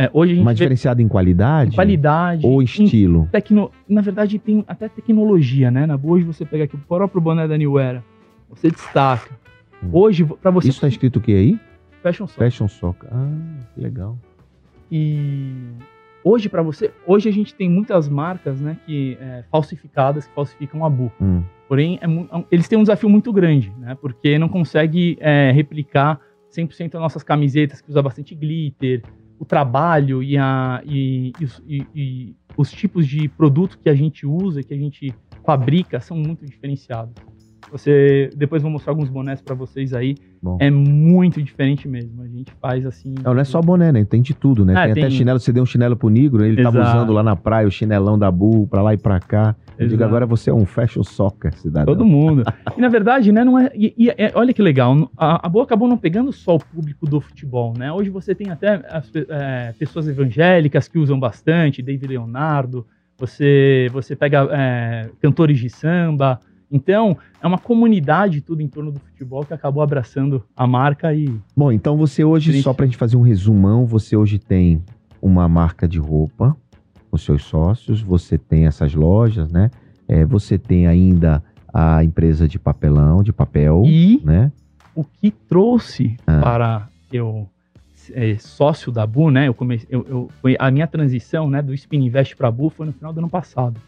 É, 0.00 0.08
hoje 0.12 0.30
a 0.32 0.34
gente 0.36 0.44
Mas 0.44 0.56
vê 0.56 0.64
diferenciada 0.64 1.02
em 1.02 1.08
qualidade? 1.08 1.72
em 1.72 1.74
qualidade, 1.74 2.46
Ou 2.46 2.62
estilo? 2.62 3.28
tecno... 3.32 3.68
na 3.88 4.00
verdade 4.00 4.38
tem 4.38 4.64
até 4.68 4.88
tecnologia, 4.88 5.72
né? 5.72 5.86
Na 5.86 5.96
boa, 5.96 6.14
hoje 6.14 6.24
você 6.24 6.44
pega 6.44 6.62
aqui 6.64 6.76
o 6.76 6.78
próprio 6.78 7.20
boné 7.20 7.48
da 7.48 7.58
New 7.58 7.76
Era, 7.80 8.04
você 8.48 8.70
destaca. 8.70 9.34
Hum. 9.82 9.88
Hoje 9.92 10.24
para 10.24 10.52
você 10.52 10.68
Isso 10.68 10.80
tá 10.80 10.86
escrito 10.86 11.16
o 11.16 11.20
que 11.20 11.32
aí? 11.34 11.58
fashion 12.00 12.28
só. 12.28 12.38
Fashion 12.38 12.68
Soccer. 12.68 13.08
Ah, 13.12 13.28
que 13.74 13.80
legal. 13.80 14.16
E 14.88 15.52
hoje 16.22 16.48
para 16.48 16.62
você, 16.62 16.92
hoje 17.04 17.28
a 17.28 17.32
gente 17.32 17.52
tem 17.52 17.68
muitas 17.68 18.08
marcas, 18.08 18.60
né, 18.60 18.76
que 18.86 19.18
é, 19.20 19.42
falsificadas 19.50 20.28
que 20.28 20.32
falsificam 20.32 20.84
a 20.84 20.88
Bu. 20.90 21.10
Hum. 21.20 21.42
Porém, 21.66 21.98
é 22.00 22.06
mu- 22.06 22.28
eles 22.52 22.68
têm 22.68 22.78
um 22.78 22.82
desafio 22.82 23.08
muito 23.10 23.32
grande, 23.32 23.72
né? 23.76 23.96
Porque 24.00 24.38
não 24.38 24.48
consegue 24.48 25.18
é, 25.20 25.50
replicar 25.50 26.20
100% 26.56 26.92
das 26.92 27.02
nossas 27.02 27.24
camisetas, 27.24 27.80
que 27.80 27.90
usa 27.90 28.00
bastante 28.00 28.32
glitter, 28.34 29.02
o 29.38 29.44
trabalho 29.44 30.22
e, 30.22 30.36
a, 30.36 30.82
e, 30.84 31.32
e 31.66 31.86
e 31.94 32.36
os 32.56 32.70
tipos 32.70 33.06
de 33.06 33.28
produto 33.28 33.78
que 33.78 33.88
a 33.88 33.94
gente 33.94 34.26
usa, 34.26 34.62
que 34.62 34.74
a 34.74 34.76
gente 34.76 35.14
fabrica, 35.44 36.00
são 36.00 36.16
muito 36.16 36.44
diferenciados. 36.44 37.14
Você, 37.70 38.30
depois 38.36 38.62
vou 38.62 38.70
mostrar 38.70 38.92
alguns 38.92 39.08
bonés 39.08 39.40
para 39.40 39.54
vocês 39.54 39.92
aí. 39.92 40.16
Bom. 40.42 40.56
É 40.60 40.70
muito 40.70 41.42
diferente 41.42 41.86
mesmo. 41.88 42.22
A 42.22 42.26
gente 42.28 42.52
faz 42.60 42.86
assim. 42.86 43.14
Não, 43.22 43.34
não 43.34 43.40
é 43.40 43.44
só 43.44 43.60
boné, 43.60 43.92
né? 43.92 44.04
Tem 44.04 44.22
de 44.22 44.32
tudo, 44.34 44.64
né? 44.64 44.74
Ah, 44.76 44.82
tem, 44.84 44.92
até 44.92 45.00
tem- 45.02 45.10
chinelo, 45.10 45.38
você 45.40 45.52
deu 45.52 45.62
um 45.62 45.66
chinelo 45.66 45.96
pro 45.96 46.08
negro, 46.08 46.44
ele 46.44 46.62
tava 46.62 46.78
Exato. 46.80 46.96
usando 46.96 47.12
lá 47.12 47.22
na 47.22 47.36
praia 47.36 47.66
o 47.66 47.70
chinelão 47.70 48.18
da 48.18 48.30
Bull 48.30 48.66
pra 48.66 48.82
lá 48.82 48.94
e 48.94 48.96
pra 48.96 49.20
cá. 49.20 49.54
Eu 49.78 49.86
digo, 49.86 49.94
Exato. 50.00 50.04
agora 50.08 50.26
você 50.26 50.50
é 50.50 50.54
um 50.54 50.64
fashion 50.66 51.02
soccer, 51.02 51.54
cidadão. 51.54 51.94
Todo 51.94 52.04
mundo. 52.04 52.42
E 52.76 52.80
na 52.80 52.88
verdade, 52.88 53.30
né, 53.30 53.44
não 53.44 53.58
é. 53.58 53.70
E, 53.74 53.94
e 53.96 54.08
é- 54.10 54.32
olha 54.34 54.52
que 54.52 54.62
legal, 54.62 55.10
a, 55.16 55.46
a 55.46 55.48
Boa 55.48 55.64
acabou 55.64 55.86
não 55.88 55.96
pegando 55.96 56.32
só 56.32 56.56
o 56.56 56.58
público 56.58 57.06
do 57.06 57.20
futebol, 57.20 57.74
né? 57.76 57.92
Hoje 57.92 58.10
você 58.10 58.34
tem 58.34 58.50
até 58.50 58.82
as 58.90 59.10
é, 59.28 59.74
pessoas 59.78 60.08
evangélicas 60.08 60.88
que 60.88 60.98
usam 60.98 61.18
bastante, 61.18 61.82
David 61.82 62.06
Leonardo, 62.08 62.86
você, 63.18 63.88
você 63.92 64.14
pega 64.14 64.48
é, 64.52 65.10
cantores 65.20 65.58
de 65.58 65.68
samba. 65.68 66.40
Então, 66.70 67.16
é 67.42 67.46
uma 67.46 67.58
comunidade 67.58 68.40
tudo 68.40 68.60
em 68.60 68.68
torno 68.68 68.92
do 68.92 69.00
futebol 69.00 69.44
que 69.44 69.54
acabou 69.54 69.82
abraçando 69.82 70.44
a 70.56 70.66
marca 70.66 71.14
e. 71.14 71.34
Bom, 71.56 71.72
então 71.72 71.96
você 71.96 72.22
hoje, 72.24 72.50
Triste. 72.50 72.64
só 72.64 72.74
pra 72.74 72.84
gente 72.84 72.96
fazer 72.98 73.16
um 73.16 73.22
resumão, 73.22 73.86
você 73.86 74.16
hoje 74.16 74.38
tem 74.38 74.82
uma 75.20 75.48
marca 75.48 75.88
de 75.88 75.98
roupa 75.98 76.56
com 77.10 77.16
seus 77.16 77.42
sócios, 77.44 78.02
você 78.02 78.36
tem 78.36 78.66
essas 78.66 78.94
lojas, 78.94 79.50
né? 79.50 79.70
É, 80.06 80.24
você 80.24 80.58
tem 80.58 80.86
ainda 80.86 81.42
a 81.72 82.04
empresa 82.04 82.46
de 82.46 82.58
papelão, 82.58 83.22
de 83.22 83.32
papel, 83.32 83.82
E 83.86 84.20
né? 84.24 84.52
o 84.94 85.02
que 85.04 85.30
trouxe 85.30 86.16
Ah. 86.26 86.40
para 86.40 86.88
eu 87.12 87.48
ser 87.94 88.40
sócio 88.40 88.90
da 88.92 89.06
Bu, 89.06 89.30
né? 89.30 89.48
Eu 89.48 89.54
comecei, 89.54 89.86
eu, 89.90 90.04
eu- 90.44 90.56
a 90.58 90.70
minha 90.70 90.86
transição, 90.86 91.48
né, 91.48 91.60
do 91.62 91.72
Spin 91.74 92.04
Invest 92.04 92.36
para 92.36 92.48
a 92.48 92.50
Bu 92.50 92.68
foi 92.70 92.86
no 92.86 92.92
final 92.92 93.12
do 93.12 93.18
ano 93.20 93.28
passado. 93.28 93.80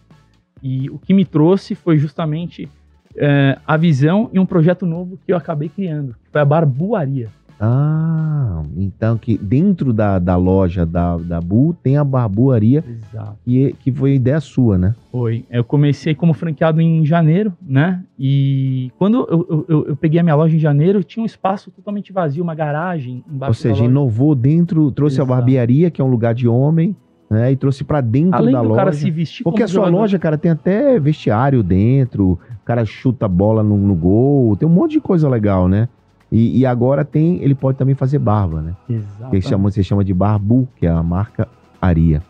E 0.62 0.88
o 0.90 0.98
que 0.98 1.14
me 1.14 1.24
trouxe 1.24 1.74
foi 1.74 1.96
justamente 1.98 2.68
é, 3.16 3.58
a 3.66 3.76
visão 3.76 4.28
e 4.32 4.38
um 4.38 4.46
projeto 4.46 4.84
novo 4.86 5.18
que 5.24 5.32
eu 5.32 5.36
acabei 5.36 5.68
criando, 5.68 6.12
que 6.24 6.30
foi 6.30 6.40
a 6.40 6.44
Barbuaria. 6.44 7.28
Ah, 7.62 8.62
então 8.74 9.18
que 9.18 9.36
dentro 9.36 9.92
da, 9.92 10.18
da 10.18 10.34
loja 10.34 10.86
da, 10.86 11.18
da 11.18 11.42
Bu 11.42 11.76
tem 11.82 11.98
a 11.98 12.02
barbuaria 12.02 12.82
Exato. 12.88 13.36
que, 13.44 13.74
que 13.80 13.92
foi 13.92 14.14
ideia 14.14 14.40
sua, 14.40 14.78
né? 14.78 14.94
Foi. 15.12 15.44
Eu 15.50 15.62
comecei 15.62 16.14
como 16.14 16.32
franqueado 16.32 16.80
em 16.80 17.04
janeiro, 17.04 17.52
né? 17.60 18.02
E 18.18 18.90
quando 18.98 19.26
eu, 19.30 19.64
eu, 19.68 19.86
eu- 19.88 19.96
peguei 19.96 20.18
a 20.18 20.22
minha 20.22 20.34
loja 20.34 20.56
em 20.56 20.58
janeiro, 20.58 21.04
tinha 21.04 21.22
um 21.22 21.26
espaço 21.26 21.70
totalmente 21.70 22.14
vazio, 22.14 22.42
uma 22.42 22.54
garagem 22.54 23.22
embaixo 23.30 23.50
Ou 23.50 23.54
seja, 23.54 23.84
inovou 23.84 24.34
dentro, 24.34 24.90
trouxe 24.90 25.16
Exato. 25.16 25.30
a 25.30 25.36
barbearia, 25.36 25.90
que 25.90 26.00
é 26.00 26.04
um 26.04 26.08
lugar 26.10 26.32
de 26.34 26.48
homem, 26.48 26.96
né? 27.30 27.52
E 27.52 27.56
trouxe 27.56 27.84
pra 27.84 28.00
dentro 28.00 28.34
Além 28.36 28.52
da 28.52 28.60
do 28.60 28.68
loja. 28.68 28.80
cara 28.80 28.92
se 28.92 29.10
vestir 29.10 29.44
Porque 29.44 29.62
a 29.62 29.68
sua 29.68 29.84
jogador- 29.84 29.96
loja, 29.98 30.18
cara, 30.18 30.36
tem 30.36 30.50
até 30.50 30.98
vestiário 30.98 31.62
dentro, 31.62 32.32
o 32.32 32.38
cara 32.64 32.84
chuta 32.84 33.26
a 33.26 33.28
bola 33.28 33.62
no, 33.62 33.76
no 33.78 33.94
gol, 33.94 34.56
tem 34.56 34.68
um 34.68 34.72
monte 34.72 34.92
de 34.92 35.00
coisa 35.00 35.28
legal, 35.28 35.68
né? 35.68 35.88
E, 36.32 36.58
e 36.60 36.66
agora 36.66 37.04
tem, 37.04 37.42
ele 37.42 37.54
pode 37.54 37.78
também 37.78 37.94
fazer 37.94 38.18
barba, 38.18 38.60
né? 38.60 38.74
Exato. 38.88 39.30
Que 39.30 39.40
chama, 39.40 39.70
você 39.70 39.82
chama 39.82 40.04
de 40.04 40.12
Barbu, 40.14 40.68
que 40.76 40.86
é 40.86 40.90
a 40.90 41.02
marca 41.02 41.48
Aria. 41.80 42.22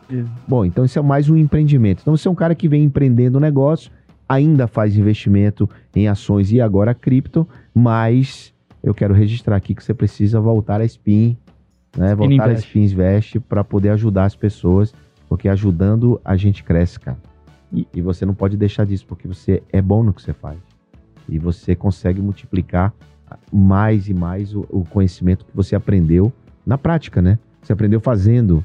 Bom, 0.46 0.64
então 0.64 0.84
isso 0.84 0.98
é 0.98 1.02
mais 1.02 1.28
um 1.28 1.36
empreendimento. 1.36 2.00
Então 2.02 2.16
você 2.16 2.28
é 2.28 2.30
um 2.30 2.34
cara 2.34 2.54
que 2.54 2.68
vem 2.68 2.84
empreendendo 2.84 3.36
um 3.38 3.40
negócio, 3.40 3.90
ainda 4.28 4.66
faz 4.66 4.96
investimento 4.96 5.68
em 5.94 6.06
ações 6.08 6.52
e 6.52 6.60
agora 6.60 6.94
cripto, 6.94 7.46
mas 7.74 8.54
eu 8.82 8.94
quero 8.94 9.12
registrar 9.12 9.56
aqui 9.56 9.74
que 9.74 9.82
você 9.84 9.92
precisa 9.92 10.40
voltar 10.40 10.80
a 10.80 10.84
Spin, 10.84 11.36
né? 11.96 12.14
Voltar 12.14 12.44
a 12.44 12.46
Invest. 12.46 12.66
Spin 12.66 12.84
Invest 12.84 13.40
para 13.40 13.64
poder 13.64 13.90
ajudar 13.90 14.24
as 14.24 14.36
pessoas, 14.36 14.94
porque 15.28 15.48
ajudando 15.48 16.20
a 16.24 16.36
gente 16.36 16.62
cresce, 16.62 16.98
cara. 16.98 17.18
E, 17.72 17.86
e 17.94 18.00
você 18.00 18.26
não 18.26 18.34
pode 18.34 18.56
deixar 18.56 18.84
disso, 18.84 19.06
porque 19.06 19.28
você 19.28 19.62
é 19.72 19.80
bom 19.80 20.02
no 20.02 20.12
que 20.12 20.22
você 20.22 20.32
faz. 20.32 20.58
E 21.28 21.38
você 21.38 21.74
consegue 21.74 22.20
multiplicar 22.20 22.92
mais 23.52 24.08
e 24.08 24.14
mais 24.14 24.54
o, 24.54 24.66
o 24.68 24.84
conhecimento 24.84 25.44
que 25.44 25.54
você 25.54 25.76
aprendeu 25.76 26.32
na 26.66 26.76
prática, 26.76 27.22
né? 27.22 27.38
Você 27.62 27.72
aprendeu 27.72 28.00
fazendo, 28.00 28.64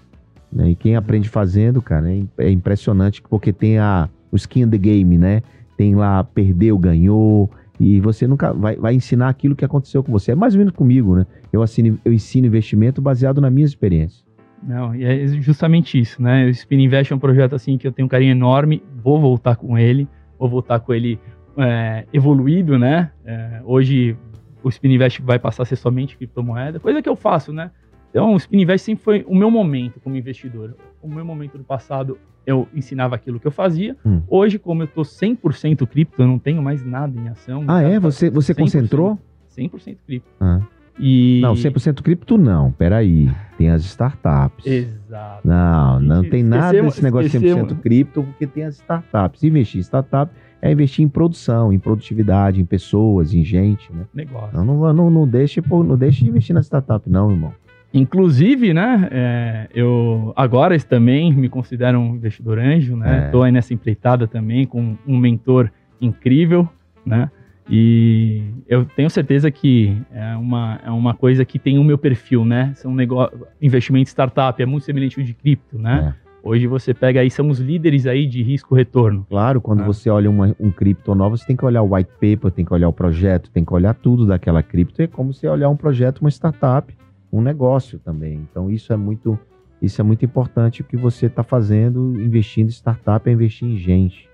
né? 0.52 0.70
E 0.72 0.76
quem 0.76 0.96
aprende 0.96 1.30
fazendo, 1.30 1.82
cara, 1.82 2.12
é, 2.12 2.24
é 2.40 2.50
impressionante 2.50 3.22
porque 3.22 3.54
tem 3.54 3.78
a, 3.78 4.10
o 4.32 4.36
skin 4.36 4.62
in 4.62 4.70
the 4.70 4.78
game, 4.78 5.18
né? 5.18 5.44
Tem 5.78 5.94
lá 5.94 6.24
perdeu, 6.24 6.78
ganhou, 6.78 7.52
e 7.80 8.00
você 8.00 8.28
nunca 8.28 8.54
vai, 8.54 8.76
vai 8.76 8.94
ensinar 8.94 9.30
aquilo 9.30 9.56
que 9.56 9.66
aconteceu 9.66 10.04
com 10.04 10.12
você. 10.12 10.32
É 10.32 10.36
mais 10.36 10.54
ou 10.54 10.60
menos 10.60 10.74
comigo, 10.74 11.16
né? 11.16 11.26
Eu, 11.52 11.62
assino, 11.62 12.00
eu 12.06 12.14
ensino 12.14 12.48
investimento 12.48 13.02
baseado 13.02 13.42
na 13.42 13.50
minha 13.50 13.66
experiência. 13.66 14.26
Não, 14.64 14.96
e 14.96 15.04
é 15.04 15.28
justamente 15.28 16.00
isso, 16.00 16.22
né? 16.22 16.46
O 16.46 16.50
Spin 16.50 16.82
Invest 16.82 17.14
é 17.14 17.16
um 17.16 17.20
projeto 17.20 17.54
assim 17.54 17.78
que 17.78 17.88
eu 17.88 17.92
tenho 17.92 18.08
um 18.08 18.10
carinho 18.10 18.32
enorme, 18.32 18.82
vou 18.96 19.20
voltar 19.20 19.56
com 19.56 19.78
ele, 19.78 20.08
vou 20.40 20.50
voltar 20.50 20.80
com 20.80 20.94
ele 20.94 21.20
é, 21.58 22.06
evoluído, 22.12 22.80
né? 22.80 23.12
É, 23.24 23.62
hoje 23.64 24.18
o 24.64 24.70
Spin 24.70 24.94
Invest 24.94 25.22
vai 25.22 25.38
passar 25.38 25.64
a 25.64 25.66
ser 25.66 25.76
somente 25.76 26.18
criptomoeda, 26.18 26.80
coisa 26.80 27.02
que 27.02 27.10
eu 27.10 27.16
faço, 27.16 27.54
né? 27.54 27.70
Então 28.10 28.34
o 28.34 28.38
Spin 28.38 28.62
Invest 28.62 28.86
sempre 28.86 29.04
foi 29.04 29.26
o 29.28 29.36
meu 29.36 29.52
momento 29.52 30.00
como 30.00 30.16
investidor. 30.16 30.76
O 31.02 31.08
meu 31.08 31.24
momento 31.24 31.58
do 31.58 31.64
passado 31.64 32.18
eu 32.46 32.68
ensinava 32.74 33.16
aquilo 33.16 33.40
que 33.40 33.48
eu 33.48 33.52
fazia. 33.52 33.96
Hum. 34.06 34.22
Hoje, 34.28 34.60
como 34.60 34.84
eu 34.84 34.88
tô 34.88 35.02
100% 35.02 35.86
cripto, 35.88 36.22
eu 36.22 36.28
não 36.28 36.40
tenho 36.40 36.62
mais 36.62 36.86
nada 36.86 37.20
em 37.20 37.28
ação. 37.28 37.64
Ah, 37.68 37.82
é? 37.82 38.00
Você, 38.00 38.30
você 38.30 38.54
100%. 38.54 38.58
concentrou? 38.58 39.20
100% 39.58 39.98
cripto. 40.06 40.30
Ah. 40.40 40.62
E... 41.00 41.40
Não, 41.42 41.54
100% 41.54 42.02
cripto 42.02 42.38
não. 42.38 42.72
Peraí. 42.72 43.30
Tem 43.58 43.70
as 43.70 43.84
startups. 43.84 44.66
Exato. 44.66 45.48
Não, 45.48 46.00
não 46.00 46.24
tem 46.30 46.44
nada 46.44 46.82
desse 46.82 47.04
negócio 47.04 47.30
de 47.30 47.38
100% 47.38 47.42
esquecemos. 47.44 47.82
cripto, 47.82 48.24
porque 48.24 48.48
tem 48.48 48.64
as 48.64 48.76
startups. 48.76 49.44
Investir 49.44 49.80
em 49.80 49.84
startup 49.84 50.32
é 50.62 50.72
investir 50.72 51.06
em 51.06 51.10
produção, 51.10 51.72
em 51.72 51.80
produtividade, 51.80 52.62
em 52.62 52.66
pessoas, 52.66 53.34
em 53.34 53.44
gente, 53.44 53.92
né? 53.94 54.06
Negócio. 54.14 54.58
Não, 54.58 54.66
não, 54.66 54.94
não, 54.94 55.10
não, 55.10 55.28
deixe, 55.28 55.62
não 55.70 55.98
deixe 55.98 56.24
de 56.24 56.30
investir 56.30 56.54
na 56.54 56.62
startup, 56.62 57.10
não, 57.10 57.30
irmão. 57.32 57.54
Inclusive, 57.96 58.74
né, 58.74 59.08
é, 59.10 59.68
eu 59.74 60.34
agora 60.36 60.78
também 60.82 61.34
me 61.34 61.48
considero 61.48 61.98
um 61.98 62.16
investidor 62.16 62.60
anjo, 62.60 62.98
né? 62.98 63.28
É. 63.28 63.32
Tô 63.32 63.42
aí 63.42 63.54
nessa 63.54 63.74
empreitada 63.74 64.28
também 64.28 64.66
com 64.66 64.98
um 65.08 65.18
mentor 65.18 65.72
incrível, 66.02 66.68
né? 67.06 67.32
E 67.70 68.44
eu 68.68 68.84
tenho 68.84 69.10
certeza 69.10 69.50
que 69.50 69.98
é 70.14 70.36
uma, 70.36 70.80
é 70.86 70.92
uma 70.92 71.14
coisa 71.14 71.46
que 71.46 71.58
tem 71.58 71.80
o 71.80 71.84
meu 71.86 71.98
perfil, 71.98 72.44
né? 72.44 72.74
São 72.76 72.94
negócio, 72.94 73.48
investimento 73.62 74.10
startup, 74.10 74.62
é 74.62 74.66
muito 74.66 74.84
semelhante 74.84 75.18
ao 75.20 75.26
de 75.26 75.34
cripto, 75.34 75.78
né? 75.80 76.14
É. 76.22 76.26
Hoje 76.44 76.68
você 76.68 76.94
pega 76.94 77.22
aí, 77.22 77.32
somos 77.32 77.60
líderes 77.60 78.06
aí 78.06 78.28
de 78.28 78.44
risco-retorno. 78.44 79.26
Claro, 79.30 79.60
quando 79.62 79.82
Ah. 79.82 79.86
você 79.86 80.10
olha 80.12 80.30
uma- 80.30 80.54
um 80.60 80.70
cripto 80.70 81.16
novo, 81.16 81.38
você 81.38 81.46
tem 81.48 81.56
que 81.56 81.66
olhar 81.66 81.82
o 81.82 81.96
white 81.96 82.12
paper, 82.22 82.52
tem 82.52 82.64
que 82.66 82.74
olhar 82.74 82.90
o 82.90 82.94
projeto, 82.94 83.50
tem 83.50 83.64
que 83.66 83.74
olhar 83.74 83.96
tudo 83.96 84.28
daquela 84.28 84.62
cripto. 84.62 85.02
É 85.02 85.08
como 85.08 85.34
você 85.34 85.48
olhar 85.48 85.70
um 85.70 85.76
projeto, 85.78 86.20
uma 86.20 86.30
startup, 86.30 86.94
um 87.38 87.42
negócio 87.42 88.00
também. 88.00 88.46
Então 88.50 88.70
isso 88.70 88.94
é 88.94 88.96
muito, 88.98 89.38
isso 89.82 90.00
é 90.00 90.04
muito 90.04 90.24
importante 90.24 90.82
o 90.82 90.86
que 90.86 90.96
você 90.98 91.26
está 91.26 91.44
fazendo, 91.44 92.20
investindo 92.22 92.68
em 92.68 92.72
startup, 92.72 93.30
é 93.30 93.34
investir 93.34 93.68
em 93.68 93.78
gente. 93.78 94.30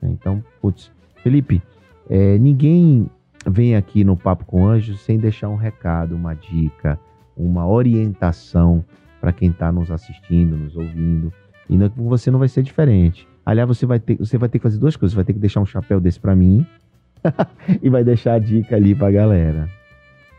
né? 0.00 0.10
Então, 0.12 0.42
putz, 0.60 0.90
Felipe, 1.22 1.60
é, 2.08 2.38
ninguém 2.38 3.08
vem 3.48 3.74
aqui 3.76 4.04
no 4.04 4.16
Papo 4.16 4.44
com 4.44 4.66
Anjos 4.66 5.00
sem 5.00 5.18
deixar 5.18 5.48
um 5.48 5.56
recado, 5.56 6.14
uma 6.14 6.34
dica, 6.34 6.98
uma 7.36 7.66
orientação 7.66 8.84
para 9.20 9.32
quem 9.32 9.50
está 9.50 9.72
nos 9.72 9.90
assistindo, 9.90 10.56
nos 10.56 10.76
ouvindo. 10.76 11.32
E 11.68 11.76
não- 11.76 11.88
com 11.88 12.08
você 12.08 12.30
não 12.30 12.38
vai 12.38 12.48
ser 12.48 12.62
diferente. 12.62 13.26
Aliás, 13.44 13.66
você 13.68 13.86
vai 13.86 13.98
ter, 13.98 14.16
você 14.18 14.38
vai 14.38 14.48
ter 14.48 14.58
que 14.58 14.62
fazer 14.62 14.78
duas 14.78 14.96
coisas. 14.96 15.12
Você 15.12 15.16
vai 15.16 15.24
ter 15.24 15.32
que 15.32 15.38
deixar 15.38 15.60
um 15.60 15.66
chapéu 15.66 16.00
desse 16.00 16.18
para 16.20 16.34
mim 16.36 16.64
e 17.82 17.88
vai 17.90 18.04
deixar 18.04 18.34
a 18.34 18.38
dica 18.38 18.76
ali 18.76 18.94
para 18.94 19.10
galera. 19.10 19.68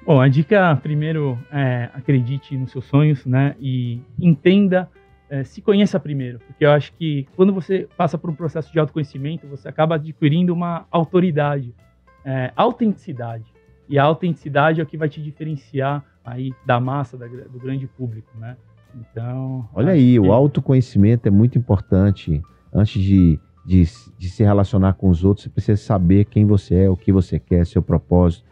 Bom, 0.08 0.22
a 0.22 0.30
dica 0.30 0.74
primeiro 0.82 1.38
é 1.52 1.90
acredite 1.94 2.56
nos 2.58 2.72
seus 2.72 2.86
sonhos, 2.86 3.26
né? 3.26 3.56
E 3.60 4.00
entenda, 4.18 4.90
é, 5.30 5.44
se 5.44 5.62
conheça 5.62 6.00
primeiro, 6.00 6.40
porque 6.48 6.66
eu 6.66 6.72
acho 6.72 6.94
que 6.94 7.28
quando 7.36 7.54
você 7.54 7.90
passa 7.98 8.18
por 8.18 8.30
um 8.30 8.34
processo 8.34 8.72
de 8.72 8.80
autoconhecimento, 8.80 9.46
você 9.48 9.68
acaba 9.68 9.96
adquirindo 9.96 10.54
uma 10.54 10.86
autoridade, 10.90 11.76
é, 12.24 12.54
autenticidade. 12.56 13.44
E 13.90 14.00
a 14.00 14.04
autenticidade 14.06 14.80
é 14.80 14.84
o 14.84 14.88
que 14.88 14.96
vai 14.96 15.10
te 15.10 15.22
diferenciar 15.22 16.06
aí 16.24 16.54
da 16.66 16.80
massa, 16.80 17.18
da 17.18 17.28
do 17.28 17.60
grande 17.60 17.86
público, 17.86 18.30
né? 18.40 18.56
Então. 18.96 19.68
Olha 19.74 19.92
aí, 19.92 20.14
que- 20.14 20.20
o 20.22 20.32
autoconhecimento 20.32 21.28
é 21.28 21.32
muito 21.32 21.58
importante. 21.58 22.42
Antes 22.74 23.02
de, 23.02 23.38
de, 23.66 23.84
de 24.18 24.30
se 24.30 24.42
relacionar 24.42 24.94
com 24.94 25.10
os 25.10 25.26
outros, 25.26 25.44
você 25.44 25.50
precisa 25.50 25.82
saber 25.82 26.24
quem 26.26 26.46
você 26.46 26.84
é, 26.84 26.90
o 26.90 26.96
que 26.96 27.12
você 27.12 27.38
quer, 27.38 27.66
seu 27.66 27.82
propósito. 27.82 28.48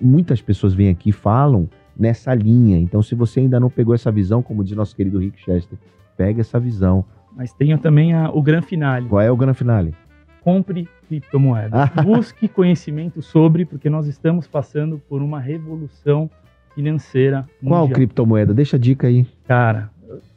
Muitas 0.00 0.40
pessoas 0.40 0.74
vêm 0.74 0.88
aqui 0.88 1.10
e 1.10 1.12
falam 1.12 1.68
nessa 1.98 2.34
linha. 2.34 2.78
Então, 2.78 3.02
se 3.02 3.14
você 3.14 3.40
ainda 3.40 3.58
não 3.60 3.70
pegou 3.70 3.94
essa 3.94 4.10
visão, 4.12 4.42
como 4.42 4.62
diz 4.64 4.76
nosso 4.76 4.94
querido 4.94 5.18
Rick 5.18 5.40
Chester, 5.42 5.78
pega 6.16 6.40
essa 6.40 6.58
visão. 6.60 7.04
Mas 7.34 7.52
tenha 7.52 7.76
também 7.78 8.14
a- 8.14 8.30
o 8.30 8.40
grande 8.42 8.66
finale. 8.66 9.08
Qual 9.08 9.20
é 9.20 9.30
o 9.30 9.36
grande 9.36 9.58
finale? 9.58 9.94
compre 10.42 10.88
criptomoedas. 11.08 11.90
Busque 12.04 12.46
conhecimento 12.46 13.20
sobre, 13.20 13.64
porque 13.64 13.90
nós 13.90 14.06
estamos 14.06 14.46
passando 14.46 15.02
por 15.08 15.20
uma 15.20 15.40
revolução 15.40 16.30
financeira 16.72 17.48
Qual 17.64 17.80
mundial. 17.80 17.94
criptomoeda? 17.96 18.54
Deixa 18.54 18.76
a 18.76 18.78
dica 18.78 19.08
aí. 19.08 19.26
Cara, 19.48 19.90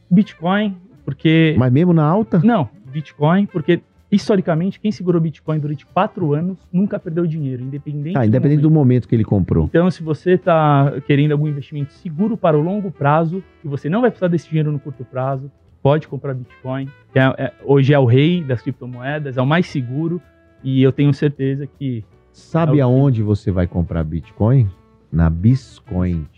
Bitcoin, 0.09 0.75
porque... 1.05 1.55
Mas 1.59 1.71
mesmo 1.71 1.93
na 1.93 2.03
alta? 2.05 2.39
Não, 2.43 2.67
Bitcoin, 2.91 3.45
porque 3.45 3.81
historicamente 4.11 4.79
quem 4.79 4.91
segurou 4.91 5.21
Bitcoin 5.21 5.59
durante 5.59 5.85
quatro 5.85 6.33
anos 6.33 6.57
nunca 6.73 6.97
perdeu 6.99 7.25
dinheiro, 7.27 7.63
independente 7.63 8.17
Ah, 8.17 8.25
independente 8.25 8.61
do 8.61 8.69
momento. 8.69 8.79
momento 8.79 9.07
que 9.07 9.15
ele 9.15 9.23
comprou. 9.23 9.65
Então, 9.65 9.89
se 9.91 10.01
você 10.01 10.31
está 10.31 10.93
querendo 11.05 11.31
algum 11.33 11.47
investimento 11.47 11.93
seguro 11.93 12.35
para 12.37 12.57
o 12.57 12.61
longo 12.61 12.91
prazo, 12.91 13.43
e 13.63 13.67
você 13.67 13.89
não 13.89 14.01
vai 14.01 14.09
precisar 14.09 14.27
desse 14.29 14.47
dinheiro 14.49 14.71
no 14.71 14.79
curto 14.79 15.03
prazo, 15.05 15.51
pode 15.81 16.07
comprar 16.07 16.33
Bitcoin. 16.33 16.89
é- 17.15 17.19
é- 17.45 17.53
hoje 17.65 17.93
é 17.93 17.99
o 17.99 18.05
rei 18.05 18.43
das 18.43 18.61
criptomoedas, 18.61 19.37
é 19.37 19.41
o 19.41 19.45
mais 19.45 19.67
seguro, 19.67 20.21
e 20.63 20.81
eu 20.83 20.91
tenho 20.91 21.13
certeza 21.13 21.65
que 21.67 22.03
Sabe 22.31 22.71
É 22.71 22.73
o 22.73 22.75
que- 22.75 22.81
aonde 22.81 23.23
você 23.23 23.51
vai 23.51 23.67
comprar 23.67 24.03
Bitcoin? 24.03 24.69
Na 25.11 25.29
Biscoint, 25.29 26.29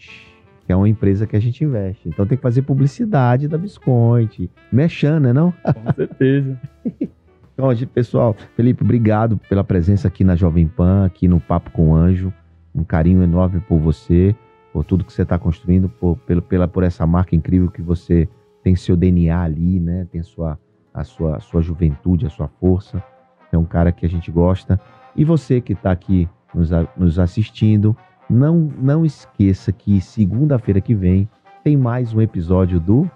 que 0.66 0.72
é 0.72 0.76
uma 0.76 0.88
empresa 0.90 1.28
que 1.28 1.36
a 1.36 1.40
gente 1.40 1.64
investe. 1.64 2.08
Então 2.08 2.26
tem 2.26 2.38
que 2.38 2.42
fazer 2.42 2.62
publicidade 2.64 3.48
da 3.48 3.58
Biscoint. 3.58 4.50
Mexendo, 4.72 5.20
né 5.24 5.34
não? 5.34 5.52
com 5.52 5.94
certeza. 5.94 6.60
Então, 7.62 7.72
gente, 7.76 7.90
pessoal, 7.90 8.36
Felipe, 8.56 8.84
obrigado 8.84 9.38
pela 9.48 9.64
presença 9.64 10.08
aqui 10.08 10.24
na 10.24 10.36
Jovem 10.36 10.68
Pan, 10.68 11.06
aqui 11.06 11.28
no 11.28 11.40
Papo 11.40 11.70
com 11.70 11.92
o 11.92 11.96
Anjo. 11.96 12.34
Um 12.74 12.84
carinho 12.84 13.22
enorme 13.22 13.60
por 13.60 13.78
você, 13.78 14.36
por 14.74 14.84
tudo 14.84 15.06
que 15.06 15.14
você 15.14 15.22
está 15.22 15.38
construindo, 15.38 15.88
por, 15.88 16.18
pelo, 16.26 16.42
pela, 16.42 16.68
por 16.68 16.82
essa 16.82 17.06
marca 17.06 17.36
incrível 17.36 17.70
que 17.70 17.80
você 17.80 18.28
tem 18.64 18.76
seu 18.76 18.98
DNA 18.98 19.40
ali, 19.40 19.80
né? 19.80 20.08
Tem 20.12 20.24
sua, 20.24 20.58
a 20.92 21.04
sua, 21.04 21.36
a 21.36 21.40
sua 21.40 21.62
juventude, 21.62 22.26
a 22.26 22.32
sua 22.32 22.48
força. 22.48 23.04
É 23.52 23.58
um 23.60 23.64
cara 23.64 23.92
que 23.92 24.08
a 24.08 24.10
gente 24.10 24.32
gosta. 24.32 24.82
E 25.16 25.24
você 25.24 25.62
que 25.62 25.74
está 25.74 25.92
aqui 25.92 26.28
nos, 26.56 26.72
nos 26.98 27.20
assistindo, 27.20 27.96
não, 28.28 28.72
não 28.76 29.06
esqueça 29.06 29.72
que 29.72 30.02
segunda-feira 30.02 30.82
que 30.82 30.96
vem 30.96 31.30
tem 31.64 31.78
mais 31.78 32.12
um 32.12 32.22
episódio 32.22 32.80
do 32.80 33.08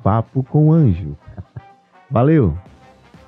Papo 0.00 0.44
com 0.44 0.72
Anjo. 0.72 1.16
Valeu! 2.08 2.56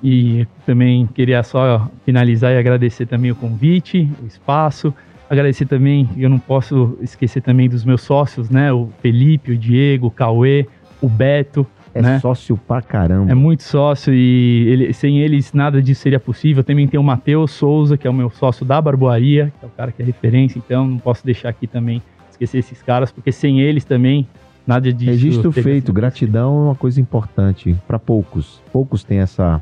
E 0.03 0.45
também 0.65 1.07
queria 1.07 1.41
só 1.43 1.89
finalizar 2.05 2.51
e 2.51 2.57
agradecer 2.57 3.05
também 3.05 3.31
o 3.31 3.35
convite, 3.35 4.09
o 4.21 4.27
espaço. 4.27 4.93
Agradecer 5.29 5.65
também, 5.65 6.09
eu 6.17 6.29
não 6.29 6.37
posso 6.37 6.97
esquecer 7.01 7.41
também 7.41 7.69
dos 7.69 7.85
meus 7.85 8.01
sócios, 8.01 8.49
né? 8.49 8.71
O 8.73 8.89
Felipe, 9.01 9.53
o 9.53 9.57
Diego, 9.57 10.07
o 10.07 10.11
Cauê, 10.11 10.67
o 11.01 11.07
Beto. 11.07 11.65
É 11.95 12.01
né? 12.01 12.19
sócio 12.19 12.57
pra 12.57 12.81
caramba. 12.81 13.31
É 13.31 13.35
muito 13.35 13.61
sócio 13.61 14.11
e 14.11 14.67
ele- 14.67 14.93
sem 14.93 15.19
eles 15.19 15.53
nada 15.53 15.79
disso 15.79 16.01
seria 16.01 16.19
possível. 16.19 16.63
Também 16.63 16.87
tem 16.87 16.99
o 16.99 17.03
Matheus 17.03 17.51
Souza, 17.51 17.95
que 17.95 18.07
é 18.07 18.09
o 18.09 18.13
meu 18.13 18.31
sócio 18.31 18.65
da 18.65 18.81
Barboaria, 18.81 19.53
que 19.59 19.63
é 19.63 19.67
o 19.67 19.71
cara 19.71 19.91
que 19.91 20.01
é 20.01 20.05
referência. 20.05 20.57
Então 20.57 20.87
não 20.87 20.97
posso 20.97 21.23
deixar 21.23 21.49
aqui 21.49 21.67
também 21.67 22.01
esquecer 22.31 22.57
esses 22.57 22.81
caras, 22.81 23.11
porque 23.11 23.31
sem 23.31 23.61
eles 23.61 23.85
também 23.85 24.27
nada 24.65 24.91
disso. 24.91 25.11
Registro 25.11 25.51
feito, 25.51 25.93
gratidão 25.93 26.57
é 26.57 26.61
uma 26.69 26.75
coisa 26.75 26.99
importante 26.99 27.75
para 27.87 27.99
poucos. 27.99 28.59
Poucos 28.71 29.03
têm 29.03 29.19
essa, 29.19 29.61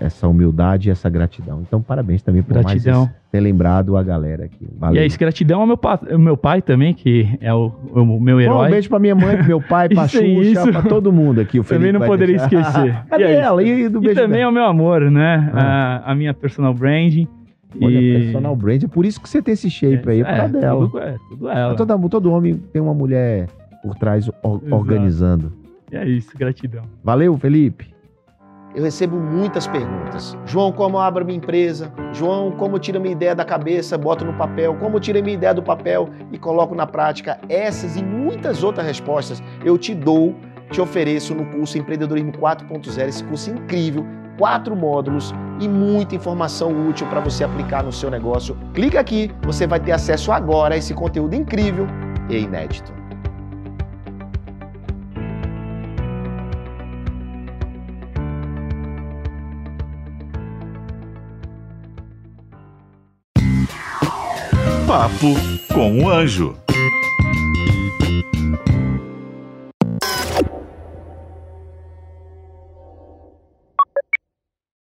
essa 0.00 0.26
humildade 0.28 0.88
e 0.88 0.92
essa 0.92 1.08
gratidão. 1.10 1.60
Então, 1.66 1.82
parabéns 1.82 2.22
também 2.22 2.42
por 2.42 2.54
Gratidão. 2.54 3.00
mais 3.06 3.10
ter 3.30 3.40
lembrado 3.40 3.96
a 3.96 4.02
galera 4.02 4.44
aqui. 4.44 4.66
Valeu. 4.78 4.96
E 4.96 4.98
é 5.02 5.06
isso, 5.06 5.18
gratidão 5.18 5.60
ao 5.60 5.66
meu, 5.66 5.76
pa- 5.76 6.00
ao 6.10 6.18
meu 6.18 6.36
pai 6.36 6.62
também, 6.62 6.94
que 6.94 7.28
é 7.40 7.52
o, 7.52 7.72
o 7.92 8.04
meu 8.20 8.36
Bom, 8.36 8.40
herói. 8.40 8.68
um 8.68 8.70
beijo 8.70 8.88
pra 8.88 8.98
minha 8.98 9.14
mãe, 9.14 9.36
pro 9.36 9.46
meu 9.46 9.60
pai, 9.60 9.88
pra 9.92 10.04
Isso, 10.06 10.16
Xuxa, 10.18 10.40
isso. 10.62 10.72
pra 10.72 10.82
todo 10.82 11.12
mundo 11.12 11.40
aqui. 11.40 11.60
O 11.60 11.64
Também 11.64 11.78
Felipe 11.80 11.92
não 11.92 11.98
vai 12.00 12.08
poderia 12.08 12.38
deixar. 12.38 12.60
esquecer. 12.60 13.04
Cadê 13.10 13.24
E 13.24 13.26
é 13.26 13.34
ela? 13.34 13.62
E 13.62 13.88
do 13.88 13.98
E 13.98 14.00
beijo 14.02 14.14
também 14.20 14.38
dela? 14.38 14.46
ao 14.46 14.52
meu 14.52 14.64
amor, 14.64 15.10
né? 15.10 15.50
Ah. 15.52 16.02
A, 16.06 16.12
a 16.12 16.14
minha 16.14 16.32
personal 16.32 16.72
brand. 16.72 17.26
Olha, 17.82 18.00
e... 18.00 18.22
personal 18.24 18.56
brand. 18.56 18.82
É 18.84 18.88
por 18.88 19.04
isso 19.04 19.20
que 19.20 19.28
você 19.28 19.42
tem 19.42 19.52
esse 19.52 19.68
shape 19.70 20.08
aí, 20.08 20.20
é 20.20 20.24
causa 20.24 20.48
dela. 20.58 20.86
Tudo, 20.86 20.98
é, 21.00 21.16
tudo 21.28 21.48
ela. 21.50 21.74
Todo, 21.74 22.08
todo 22.08 22.32
homem 22.32 22.54
tem 22.72 22.80
uma 22.80 22.94
mulher 22.94 23.46
por 23.82 23.94
trás 23.96 24.28
or- 24.42 24.62
organizando. 24.70 25.52
E 25.92 25.96
é 25.96 26.08
isso, 26.08 26.30
gratidão. 26.36 26.82
Valeu, 27.04 27.36
Felipe. 27.36 27.86
Eu 28.78 28.84
recebo 28.84 29.16
muitas 29.16 29.66
perguntas. 29.66 30.38
João, 30.46 30.70
como 30.70 31.00
abro 31.00 31.24
minha 31.24 31.36
empresa? 31.36 31.92
João, 32.12 32.52
como 32.52 32.78
tiro 32.78 33.00
minha 33.00 33.10
ideia 33.10 33.34
da 33.34 33.44
cabeça, 33.44 33.98
boto 33.98 34.24
no 34.24 34.32
papel? 34.34 34.76
Como 34.76 35.00
tiro 35.00 35.20
minha 35.20 35.34
ideia 35.34 35.52
do 35.52 35.60
papel 35.60 36.08
e 36.30 36.38
coloco 36.38 36.76
na 36.76 36.86
prática? 36.86 37.40
Essas 37.48 37.96
e 37.96 38.04
muitas 38.04 38.62
outras 38.62 38.86
respostas 38.86 39.42
eu 39.64 39.76
te 39.76 39.92
dou, 39.96 40.32
te 40.70 40.80
ofereço 40.80 41.34
no 41.34 41.44
curso 41.46 41.76
Empreendedorismo 41.76 42.30
4.0, 42.30 43.08
esse 43.08 43.24
curso 43.24 43.50
incrível, 43.50 44.06
quatro 44.38 44.76
módulos 44.76 45.34
e 45.58 45.66
muita 45.66 46.14
informação 46.14 46.70
útil 46.88 47.08
para 47.08 47.18
você 47.18 47.42
aplicar 47.42 47.82
no 47.82 47.90
seu 47.90 48.08
negócio. 48.08 48.56
Clica 48.74 49.00
aqui, 49.00 49.32
você 49.42 49.66
vai 49.66 49.80
ter 49.80 49.90
acesso 49.90 50.30
agora 50.30 50.76
a 50.76 50.78
esse 50.78 50.94
conteúdo 50.94 51.34
incrível 51.34 51.88
e 52.30 52.38
inédito. 52.38 52.97
Papo 64.88 65.34
com 65.74 66.02
o 66.02 66.08
Anjo. 66.08 66.56